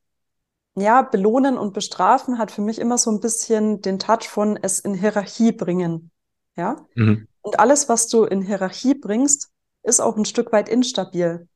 ja, 0.74 1.02
belohnen 1.02 1.58
und 1.58 1.74
bestrafen 1.74 2.38
hat 2.38 2.50
für 2.50 2.62
mich 2.62 2.78
immer 2.78 2.98
so 2.98 3.10
ein 3.10 3.20
bisschen 3.20 3.82
den 3.82 3.98
Touch 3.98 4.28
von 4.28 4.58
es 4.60 4.78
in 4.78 4.94
Hierarchie 4.94 5.52
bringen. 5.52 6.10
Ja. 6.56 6.86
Mhm. 6.94 7.28
Und 7.42 7.58
alles, 7.58 7.88
was 7.88 8.08
du 8.08 8.24
in 8.24 8.42
Hierarchie 8.42 8.94
bringst, 8.94 9.50
ist 9.82 10.00
auch 10.00 10.16
ein 10.16 10.24
Stück 10.24 10.52
weit 10.52 10.68
instabil. 10.68 11.48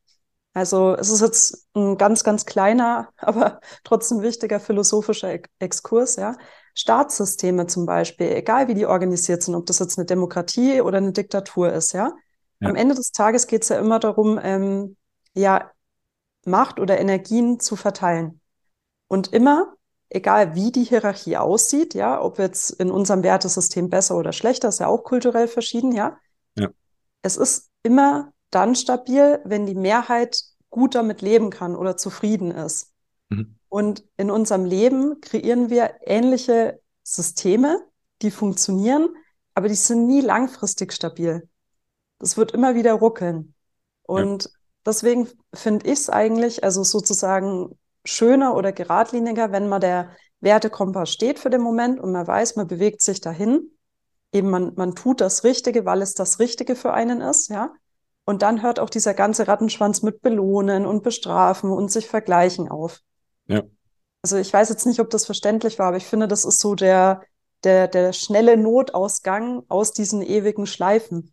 Also 0.53 0.95
es 0.95 1.11
ist 1.11 1.21
jetzt 1.21 1.67
ein 1.75 1.99
ganz, 1.99 2.25
ganz 2.25 2.47
kleiner, 2.47 3.11
aber 3.19 3.61
trotzdem 3.85 4.23
wichtiger 4.23 4.59
philosophischer 4.59 5.39
Exkurs, 5.59 6.17
ja. 6.17 6.37
Staatssysteme 6.75 7.67
zum 7.67 7.87
Beispiel, 7.87 8.29
egal 8.29 8.69
wie 8.69 8.75
die 8.75 8.85
organisiert 8.87 9.43
sind, 9.43 9.55
ob 9.55 9.65
das 9.65 9.79
jetzt 9.79 9.99
eine 9.99 10.05
Demokratie 10.05 10.83
oder 10.83 10.99
eine 10.99 11.13
Diktatur 11.13 11.73
ist, 11.73 11.93
ja. 11.93 12.13
Ja. 12.61 12.69
Am 12.69 12.77
Ende 12.77 12.95
des 12.95 13.13
Tages 13.13 13.47
geht 13.47 13.63
es 13.63 13.69
ja 13.69 13.79
immer 13.79 13.99
darum, 13.99 14.39
ähm, 14.43 14.97
ja, 15.35 15.71
Macht 16.45 16.79
oder 16.79 16.99
Energien 16.99 17.61
zu 17.61 17.77
verteilen. 17.77 18.41
Und 19.09 19.33
immer, 19.33 19.75
egal 20.09 20.55
wie 20.55 20.71
die 20.73 20.85
Hierarchie 20.85 21.37
aussieht, 21.37 21.95
ja, 21.95 22.23
ob 22.23 22.39
jetzt 22.39 22.71
in 22.71 22.91
unserem 22.91 23.23
Wertesystem 23.23 23.91
besser 23.91 24.17
oder 24.17 24.33
schlechter, 24.33 24.69
ist 24.69 24.81
ja 24.81 24.87
auch 24.87 25.05
kulturell 25.05 25.49
verschieden, 25.49 25.93
ja. 25.93 26.19
Ja. 26.57 26.69
Es 27.23 27.37
ist 27.37 27.71
immer 27.83 28.33
dann 28.51 28.75
stabil, 28.75 29.41
wenn 29.45 29.67
die 29.67 29.75
Mehrheit 29.75 30.41
gut 30.71 30.95
damit 30.95 31.21
leben 31.23 31.51
kann 31.51 31.77
oder 31.77 31.97
zufrieden 31.97 32.51
ist. 32.51 32.93
Mhm. 33.29 33.57
Und 33.69 34.05
in 34.17 34.31
unserem 34.31 34.65
Leben 34.65 35.21
kreieren 35.21 35.69
wir 35.69 35.97
ähnliche 36.03 36.81
Systeme, 37.03 37.85
die 38.23 38.31
funktionieren, 38.31 39.09
aber 39.55 39.69
die 39.69 39.75
sind 39.75 40.07
nie 40.07 40.21
langfristig 40.21 40.93
stabil. 40.93 41.49
Das 42.19 42.37
wird 42.37 42.53
immer 42.53 42.75
wieder 42.75 42.95
ruckeln. 42.95 43.55
Und 44.03 44.45
ja. 44.45 44.51
deswegen 44.87 45.29
finde 45.53 45.87
ich 45.87 46.01
es 46.01 46.11
eigentlich, 46.11 46.65
also 46.65 46.83
sozusagen 46.83 47.79
schöner 48.05 48.55
oder 48.55 48.73
geradliniger, 48.73 49.53
wenn 49.53 49.69
man 49.69 49.81
der 49.81 50.11
Wertekompass 50.41 51.11
steht 51.11 51.39
für 51.39 51.51
den 51.51 51.61
Moment 51.61 51.99
und 52.01 52.13
man 52.13 52.27
weiß, 52.27 52.57
man 52.57 52.67
bewegt 52.67 53.03
sich 53.03 53.21
dahin. 53.21 53.71
Eben 54.33 54.51
man, 54.51 54.75
man 54.77 54.95
tut 54.95 55.21
das 55.21 55.45
Richtige, 55.45 55.85
weil 55.85 56.03
es 56.03 56.15
das 56.15 56.39
Richtige 56.39 56.77
für 56.77 56.93
einen 56.93 57.21
ist, 57.21 57.49
ja. 57.49 57.73
Und 58.25 58.43
dann 58.43 58.61
hört 58.61 58.81
auch 58.81 58.91
dieser 58.91 59.15
ganze 59.15 59.47
Rattenschwanz 59.47 60.03
mit 60.03 60.21
Belohnen 60.21 60.85
und 60.85 61.05
Bestrafen 61.05 61.71
und 61.71 61.93
sich 61.93 62.09
vergleichen 62.09 62.69
auf. 62.69 63.01
Ja. 63.47 63.63
Also 64.23 64.37
ich 64.37 64.53
weiß 64.53 64.69
jetzt 64.69 64.85
nicht, 64.85 64.99
ob 64.99 65.11
das 65.11 65.25
verständlich 65.25 65.79
war, 65.79 65.87
aber 65.87 65.97
ich 65.97 66.07
finde, 66.07 66.27
das 66.27 66.45
ist 66.45 66.59
so 66.59 66.75
der, 66.75 67.23
der, 67.63 67.87
der 67.87 68.13
schnelle 68.13 68.57
Notausgang 68.57 69.63
aus 69.69 69.93
diesen 69.93 70.23
ewigen 70.23 70.67
Schleifen. 70.67 71.33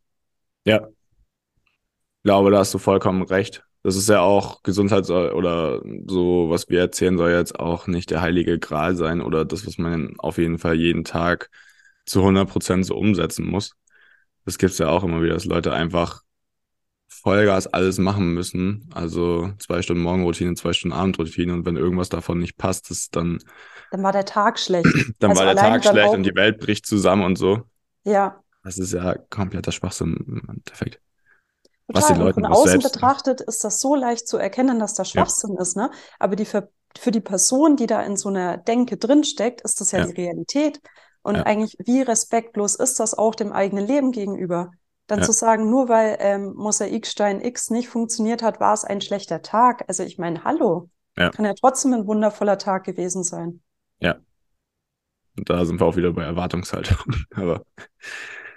Ja. 0.66 0.88
Ich 0.88 2.24
glaube, 2.24 2.52
da 2.52 2.60
hast 2.60 2.74
du 2.74 2.78
vollkommen 2.78 3.24
recht. 3.24 3.64
Das 3.84 3.98
ist 3.98 4.08
ja 4.08 4.22
auch 4.22 4.64
Gesundheit 4.64 5.10
oder 5.10 5.82
so, 6.08 6.50
was 6.50 6.70
wir 6.70 6.80
erzählen, 6.80 7.18
soll 7.18 7.32
jetzt 7.32 7.60
auch 7.60 7.88
nicht 7.88 8.12
der 8.12 8.22
heilige 8.22 8.58
Gral 8.58 8.96
sein 8.96 9.22
oder 9.22 9.44
das, 9.44 9.68
was 9.68 9.78
man 9.78 10.16
auf 10.20 10.38
jeden 10.38 10.58
Fall 10.58 10.76
jeden 10.76 11.04
Tag 11.04 11.50
zu 12.06 12.20
100 12.20 12.50
Prozent 12.50 12.86
so 12.86 12.96
umsetzen 12.96 13.46
muss. 13.46 13.76
Das 14.46 14.58
gibt's 14.58 14.78
ja 14.78 14.88
auch 14.88 15.04
immer 15.04 15.22
wieder, 15.22 15.34
dass 15.34 15.46
Leute 15.46 15.74
einfach 15.74 16.22
Vollgas 17.08 17.68
alles 17.68 17.98
machen 18.00 18.34
müssen. 18.34 18.90
Also 18.94 19.52
zwei 19.60 19.82
Stunden 19.82 20.04
Morgenroutine, 20.04 20.56
zwei 20.56 20.74
Stunden 20.74 20.96
Abendroutine 20.96 21.54
und 21.54 21.66
wenn 21.66 21.78
irgendwas 21.78 22.10
davon 22.10 22.40
nicht 22.40 22.58
passt, 22.58 22.90
ist 22.92 23.16
dann. 23.16 23.40
Dann 23.92 24.04
war 24.04 24.12
der 24.12 24.26
Tag 24.26 24.60
schlecht. 24.60 24.88
dann 25.20 25.32
also 25.32 25.44
war 25.44 25.54
der 25.54 25.64
Tag 25.64 25.86
schlecht 25.86 26.14
und 26.14 26.24
die 26.24 26.36
Welt 26.36 26.60
bricht 26.60 26.86
zusammen 26.86 27.24
und 27.24 27.38
so. 27.38 27.64
Ja. 28.04 28.43
Das 28.64 28.78
ist 28.78 28.94
ja 28.94 29.16
kompletter 29.30 29.72
Schwachsinn 29.72 30.16
im 30.28 30.50
Endeffekt. 30.50 31.02
Total. 31.88 32.02
Was 32.02 32.08
den 32.08 32.18
Leuten 32.18 32.42
von 32.42 32.46
außen 32.46 32.80
betrachtet 32.80 33.42
ist 33.42 33.64
das 33.64 33.82
so 33.82 33.94
leicht 33.94 34.28
zu 34.28 34.38
erkennen, 34.38 34.80
dass 34.80 34.94
das 34.94 35.10
Schwachsinn 35.10 35.56
ja. 35.56 35.62
ist, 35.62 35.76
ne? 35.76 35.92
Aber 36.18 36.36
die 36.36 36.46
für, 36.46 36.70
für 36.98 37.12
die 37.12 37.20
Person, 37.20 37.76
die 37.76 37.88
da 37.88 38.02
in 38.02 38.16
so 38.16 38.30
einer 38.30 38.58
Denke 38.58 38.98
drinsteckt, 38.98 39.62
ist 39.62 39.82
das 39.82 39.92
ja, 39.92 40.00
ja. 40.00 40.06
die 40.06 40.14
Realität. 40.14 40.82
Und 41.22 41.36
ja. 41.36 41.44
eigentlich, 41.44 41.76
wie 41.80 42.02
respektlos 42.02 42.76
ist 42.76 43.00
das 43.00 43.18
auch 43.18 43.36
dem 43.36 43.52
eigenen 43.52 43.86
Leben 43.86 44.12
gegenüber? 44.12 44.72
Dann 45.08 45.22
zu 45.22 45.34
sagen, 45.34 45.70
nur 45.70 45.90
weil 45.90 46.18
ähm, 46.22 46.54
Mosaikstein 46.56 47.42
X 47.42 47.70
nicht 47.70 47.90
funktioniert 47.90 48.42
hat, 48.42 48.62
war 48.62 48.74
es 48.74 48.86
ein 48.86 49.02
schlechter 49.02 49.42
Tag. 49.42 49.84
Also 49.90 50.04
ich 50.04 50.18
meine, 50.18 50.46
hallo, 50.46 50.90
kann 51.16 51.46
ja 51.46 51.54
trotzdem 51.54 51.94
ein 51.94 52.08
wundervoller 52.08 52.58
Tag 52.58 52.86
gewesen 52.86 53.24
sein. 53.24 53.62
Ja. 54.00 54.16
Und 55.38 55.50
da 55.50 55.66
sind 55.66 55.80
wir 55.80 55.86
auch 55.86 55.98
wieder 55.98 56.14
bei 56.14 56.24
Erwartungshaltung. 56.24 56.98
Aber 57.36 57.66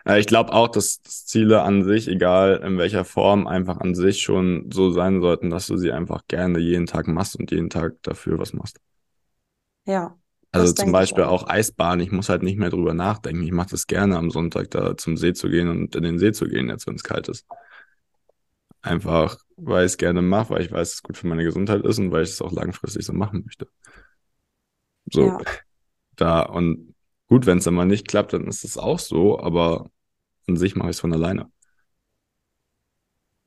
äh, 0.06 0.20
ich 0.20 0.26
glaube 0.26 0.52
auch, 0.52 0.68
dass, 0.68 1.02
dass 1.02 1.26
Ziele 1.26 1.62
an 1.62 1.84
sich, 1.84 2.08
egal 2.08 2.62
in 2.64 2.78
welcher 2.78 3.04
Form, 3.04 3.46
einfach 3.46 3.78
an 3.78 3.94
sich 3.94 4.22
schon 4.22 4.70
so 4.72 4.90
sein 4.90 5.20
sollten, 5.20 5.50
dass 5.50 5.66
du 5.66 5.76
sie 5.76 5.92
einfach 5.92 6.22
gerne 6.28 6.58
jeden 6.58 6.86
Tag 6.86 7.08
machst 7.08 7.36
und 7.36 7.50
jeden 7.50 7.70
Tag 7.70 8.02
dafür 8.02 8.38
was 8.38 8.52
machst. 8.52 8.80
Ja. 9.84 10.16
Also 10.52 10.72
zum 10.72 10.92
Beispiel 10.92 11.24
auch. 11.24 11.42
auch 11.42 11.48
Eisbahn, 11.48 12.00
ich 12.00 12.12
muss 12.12 12.28
halt 12.28 12.42
nicht 12.42 12.58
mehr 12.58 12.70
drüber 12.70 12.94
nachdenken. 12.94 13.42
Ich 13.42 13.52
mache 13.52 13.70
das 13.70 13.86
gerne 13.86 14.16
am 14.16 14.30
Sonntag 14.30 14.70
da 14.70 14.96
zum 14.96 15.16
See 15.16 15.34
zu 15.34 15.48
gehen 15.50 15.68
und 15.68 15.94
in 15.94 16.02
den 16.02 16.18
See 16.18 16.32
zu 16.32 16.46
gehen, 16.46 16.68
jetzt 16.68 16.86
wenn 16.86 16.94
es 16.94 17.02
kalt 17.02 17.28
ist. 17.28 17.46
Einfach, 18.80 19.36
weil 19.56 19.84
ich 19.84 19.92
es 19.92 19.98
gerne 19.98 20.22
mache, 20.22 20.50
weil 20.50 20.62
ich 20.62 20.70
weiß, 20.70 20.88
dass 20.88 20.94
es 20.94 21.02
gut 21.02 21.18
für 21.18 21.26
meine 21.26 21.44
Gesundheit 21.44 21.84
ist 21.84 21.98
und 21.98 22.12
weil 22.12 22.22
ich 22.22 22.30
es 22.30 22.40
auch 22.40 22.52
langfristig 22.52 23.04
so 23.04 23.12
machen 23.12 23.42
möchte. 23.44 23.68
So, 25.12 25.26
ja. 25.26 25.38
da 26.14 26.42
und 26.42 26.94
gut, 27.26 27.46
wenn 27.46 27.58
es 27.58 27.64
dann 27.64 27.74
mal 27.74 27.84
nicht 27.84 28.08
klappt, 28.08 28.32
dann 28.32 28.46
ist 28.46 28.64
es 28.64 28.78
auch 28.78 28.98
so, 28.98 29.40
aber 29.40 29.90
an 30.48 30.56
sich 30.56 30.76
mache 30.76 30.90
ich 30.90 30.96
es 30.96 31.00
von 31.00 31.12
alleine. 31.12 31.50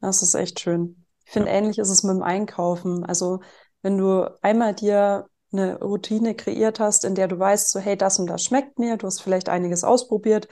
Das 0.02 0.22
ist 0.22 0.34
echt 0.36 0.60
schön. 0.60 1.06
Ich 1.26 1.32
finde, 1.32 1.50
ja. 1.50 1.56
ähnlich 1.56 1.78
ist 1.78 1.90
es 1.90 2.04
mit 2.04 2.16
dem 2.16 2.24
Einkaufen. 2.24 3.06
Also, 3.06 3.42
wenn 3.82 3.98
du 3.98 4.30
einmal 4.42 4.74
dir 4.74 5.28
eine 5.52 5.80
Routine 5.80 6.36
kreiert 6.36 6.80
hast, 6.80 7.06
in 7.06 7.16
der 7.16 7.28
du 7.28 7.40
weißt, 7.40 7.70
so 7.70 7.80
hey, 7.80 7.98
das 7.98 8.20
und 8.20 8.28
das 8.28 8.44
schmeckt 8.44 8.80
mir, 8.80 8.98
du 8.98 9.08
hast 9.08 9.22
vielleicht 9.22 9.50
einiges 9.50 9.84
ausprobiert, 9.84 10.48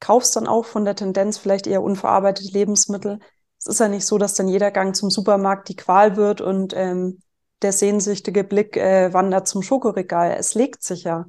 kaufst 0.00 0.34
dann 0.36 0.46
auch 0.46 0.64
von 0.64 0.84
der 0.84 0.96
Tendenz 0.96 1.38
vielleicht 1.38 1.66
eher 1.66 1.82
unverarbeitete 1.82 2.52
Lebensmittel. 2.52 3.18
Es 3.58 3.66
ist 3.66 3.80
ja 3.80 3.88
nicht 3.88 4.06
so, 4.06 4.16
dass 4.16 4.34
dann 4.34 4.48
jeder 4.48 4.70
Gang 4.70 4.96
zum 4.96 5.10
Supermarkt 5.10 5.68
die 5.68 5.76
Qual 5.76 6.16
wird 6.16 6.40
und 6.40 6.72
ähm, 6.74 7.20
der 7.60 7.72
sehnsüchtige 7.72 8.42
Blick 8.42 8.76
äh, 8.78 9.12
wandert 9.12 9.46
zum 9.46 9.62
Schokoregal. 9.62 10.34
Es 10.38 10.54
legt 10.54 10.82
sich 10.82 11.04
ja. 11.04 11.26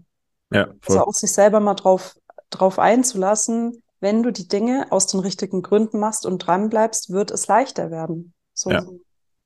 Ja, 0.49 0.67
voll. 0.81 0.97
Also 0.97 1.05
auch 1.05 1.13
sich 1.13 1.31
selber 1.31 1.59
mal 1.59 1.73
drauf, 1.73 2.15
drauf 2.49 2.79
einzulassen, 2.79 3.80
wenn 4.01 4.23
du 4.23 4.31
die 4.31 4.47
Dinge 4.47 4.87
aus 4.91 5.07
den 5.07 5.19
richtigen 5.19 5.61
Gründen 5.61 5.99
machst 5.99 6.25
und 6.25 6.39
dran 6.39 6.69
bleibst, 6.69 7.11
wird 7.11 7.31
es 7.31 7.47
leichter 7.47 7.91
werden. 7.91 8.33
So, 8.53 8.71
ja. 8.71 8.85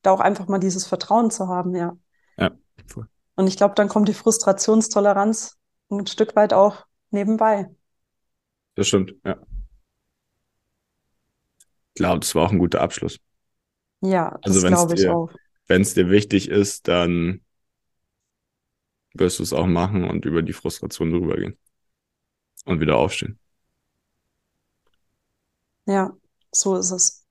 da 0.01 0.11
auch 0.11 0.21
einfach 0.21 0.47
mal 0.47 0.59
dieses 0.59 0.87
Vertrauen 0.87 1.29
zu 1.29 1.49
haben, 1.49 1.75
ja. 1.75 1.95
Ja, 2.37 2.51
voll. 2.87 3.07
Und 3.35 3.47
ich 3.47 3.57
glaube, 3.57 3.75
dann 3.75 3.89
kommt 3.89 4.07
die 4.07 4.13
Frustrationstoleranz 4.13 5.57
ein 5.91 6.07
Stück 6.07 6.35
weit 6.35 6.53
auch 6.53 6.85
nebenbei. 7.11 7.69
Das 8.75 8.87
stimmt, 8.87 9.13
ja. 9.25 9.37
Ich 11.89 11.95
glaube, 11.95 12.21
das 12.21 12.33
war 12.33 12.45
auch 12.45 12.51
ein 12.51 12.59
guter 12.59 12.81
Abschluss. 12.81 13.19
Ja, 14.01 14.37
das 14.41 14.55
also 14.55 14.67
glaube 14.67 14.95
ich 14.95 15.07
auch. 15.07 15.29
Wenn 15.67 15.81
es 15.81 15.93
dir 15.93 16.09
wichtig 16.09 16.49
ist, 16.49 16.87
dann 16.87 17.41
wirst 19.13 19.39
du 19.39 19.43
es 19.43 19.53
auch 19.53 19.65
machen 19.65 20.03
und 20.05 20.25
über 20.25 20.41
die 20.41 20.53
Frustration 20.53 21.11
drüber 21.11 21.35
gehen. 21.35 21.57
Und 22.65 22.79
wieder 22.79 22.97
aufstehen. 22.97 23.39
Ja, 25.85 26.13
so 26.51 26.75
ist 26.75 26.91
es. 26.91 27.25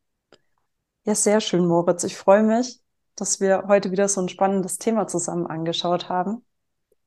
Ja, 1.04 1.14
sehr 1.14 1.40
schön, 1.40 1.66
Moritz. 1.66 2.04
Ich 2.04 2.16
freue 2.16 2.42
mich, 2.42 2.80
dass 3.16 3.40
wir 3.40 3.64
heute 3.68 3.90
wieder 3.90 4.08
so 4.08 4.20
ein 4.20 4.28
spannendes 4.28 4.78
Thema 4.78 5.06
zusammen 5.06 5.46
angeschaut 5.46 6.08
haben. 6.08 6.44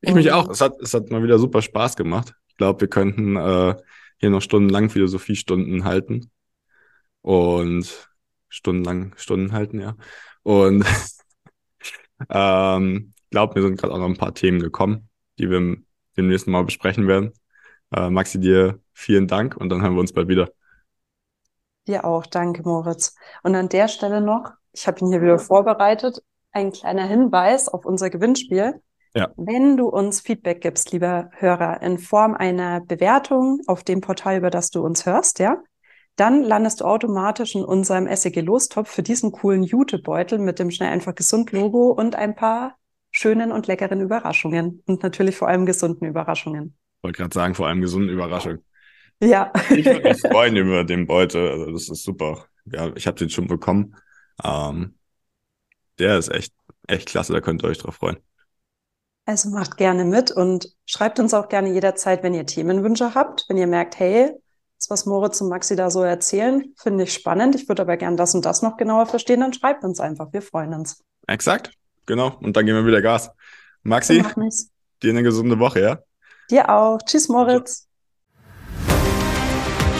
Ich 0.01 0.13
mich 0.13 0.31
auch. 0.31 0.49
Es 0.49 0.61
hat, 0.61 0.79
es 0.81 0.93
hat 0.93 1.09
mal 1.09 1.23
wieder 1.23 1.39
super 1.39 1.61
Spaß 1.61 1.95
gemacht. 1.95 2.33
Ich 2.47 2.57
glaube, 2.57 2.81
wir 2.81 2.87
könnten 2.87 3.35
äh, 3.35 3.75
hier 4.17 4.29
noch 4.29 4.41
stundenlang 4.41 4.89
Philosophiestunden 4.89 5.83
halten. 5.83 6.31
Und 7.21 8.09
stundenlang 8.49 9.13
Stunden 9.17 9.51
halten, 9.51 9.79
ja. 9.79 9.95
Und 10.43 10.85
ähm, 12.29 13.13
ich 13.15 13.29
glaube, 13.29 13.59
mir 13.59 13.67
sind 13.67 13.79
gerade 13.79 13.93
auch 13.93 13.99
noch 13.99 14.05
ein 14.05 14.17
paar 14.17 14.33
Themen 14.33 14.61
gekommen, 14.61 15.09
die 15.39 15.49
wir 15.49 15.57
im, 15.57 15.85
nächsten 16.15 16.51
Mal 16.51 16.63
besprechen 16.63 17.07
werden. 17.07 17.33
Äh, 17.91 18.09
Maxi, 18.09 18.39
dir 18.39 18.79
vielen 18.93 19.27
Dank 19.27 19.55
und 19.57 19.69
dann 19.69 19.81
hören 19.81 19.93
wir 19.93 19.99
uns 19.99 20.13
bald 20.13 20.27
wieder. 20.27 20.49
Dir 21.87 22.05
auch, 22.05 22.25
danke 22.25 22.63
Moritz. 22.63 23.15
Und 23.43 23.55
an 23.55 23.69
der 23.69 23.87
Stelle 23.87 24.21
noch, 24.21 24.51
ich 24.73 24.87
habe 24.87 24.99
ihn 24.99 25.07
hier 25.07 25.21
wieder 25.21 25.39
vorbereitet, 25.39 26.21
ein 26.51 26.71
kleiner 26.71 27.05
Hinweis 27.05 27.69
auf 27.69 27.85
unser 27.85 28.09
Gewinnspiel. 28.09 28.81
Ja. 29.15 29.29
Wenn 29.37 29.77
du 29.77 29.87
uns 29.87 30.21
Feedback 30.21 30.61
gibst, 30.61 30.91
lieber 30.91 31.29
Hörer, 31.33 31.81
in 31.81 31.97
Form 31.97 32.35
einer 32.35 32.81
Bewertung 32.81 33.61
auf 33.67 33.83
dem 33.83 34.01
Portal, 34.01 34.37
über 34.37 34.49
das 34.49 34.69
du 34.69 34.83
uns 34.83 35.05
hörst, 35.05 35.39
ja, 35.39 35.63
dann 36.17 36.43
landest 36.43 36.81
du 36.81 36.85
automatisch 36.85 37.55
in 37.55 37.63
unserem 37.63 38.07
SEG 38.13 38.41
Lostopf 38.41 38.89
für 38.89 39.03
diesen 39.03 39.31
coolen 39.31 39.63
Jutebeutel 39.63 40.39
mit 40.39 40.59
dem 40.59 40.71
Schnell 40.71 40.89
einfach 40.89 41.15
gesund 41.15 41.51
Logo 41.51 41.91
und 41.91 42.15
ein 42.15 42.35
paar 42.35 42.75
schönen 43.11 43.51
und 43.51 43.67
leckeren 43.67 44.01
Überraschungen 44.01 44.83
und 44.85 45.03
natürlich 45.03 45.37
vor 45.37 45.47
allem 45.47 45.65
gesunden 45.65 46.07
Überraschungen. 46.07 46.75
Ich 46.97 47.03
wollte 47.03 47.17
gerade 47.17 47.33
sagen, 47.33 47.55
vor 47.55 47.67
allem 47.67 47.81
gesunden 47.81 48.09
Überraschungen. 48.09 48.63
Ja. 49.19 49.51
Ich 49.69 49.85
würde 49.85 50.09
mich 50.09 50.21
freuen 50.21 50.55
über 50.55 50.83
den 50.83 51.07
Beutel. 51.07 51.49
Also 51.49 51.71
das 51.71 51.89
ist 51.89 52.03
super. 52.03 52.45
Ja, 52.65 52.91
ich 52.95 53.07
habe 53.07 53.17
den 53.17 53.29
schon 53.29 53.47
bekommen. 53.47 53.95
Ähm, 54.43 54.97
der 55.99 56.17
ist 56.17 56.29
echt, 56.29 56.53
echt 56.87 57.07
klasse. 57.07 57.33
Da 57.33 57.41
könnt 57.41 57.63
ihr 57.63 57.69
euch 57.69 57.79
drauf 57.79 57.95
freuen. 57.95 58.17
Also 59.25 59.49
macht 59.49 59.77
gerne 59.77 60.05
mit 60.05 60.31
und 60.31 60.73
schreibt 60.85 61.19
uns 61.19 61.33
auch 61.33 61.49
gerne 61.49 61.73
jederzeit, 61.73 62.23
wenn 62.23 62.33
ihr 62.33 62.45
Themenwünsche 62.45 63.13
habt. 63.13 63.45
Wenn 63.49 63.57
ihr 63.57 63.67
merkt, 63.67 63.99
hey, 63.99 64.31
das, 64.77 64.89
was 64.89 65.05
Moritz 65.05 65.41
und 65.41 65.49
Maxi 65.49 65.75
da 65.75 65.89
so 65.89 66.03
erzählen, 66.03 66.73
finde 66.77 67.03
ich 67.03 67.13
spannend. 67.13 67.55
Ich 67.55 67.67
würde 67.67 67.81
aber 67.81 67.97
gern 67.97 68.15
das 68.15 68.35
und 68.35 68.45
das 68.45 68.61
noch 68.61 68.77
genauer 68.77 69.07
verstehen. 69.07 69.41
Dann 69.41 69.53
schreibt 69.53 69.83
uns 69.83 69.99
einfach. 69.99 70.31
Wir 70.31 70.41
freuen 70.41 70.73
uns. 70.73 71.03
Exakt. 71.27 71.73
Genau. 72.05 72.37
Und 72.41 72.55
dann 72.55 72.65
geben 72.65 72.77
wir 72.77 72.85
wieder 72.85 73.01
Gas. 73.01 73.31
Maxi, 73.83 74.23
dir 75.01 75.09
eine 75.09 75.23
gesunde 75.23 75.59
Woche, 75.59 75.81
ja? 75.81 75.99
Dir 76.49 76.69
auch. 76.69 76.99
Tschüss, 76.99 77.27
Moritz. 77.27 77.86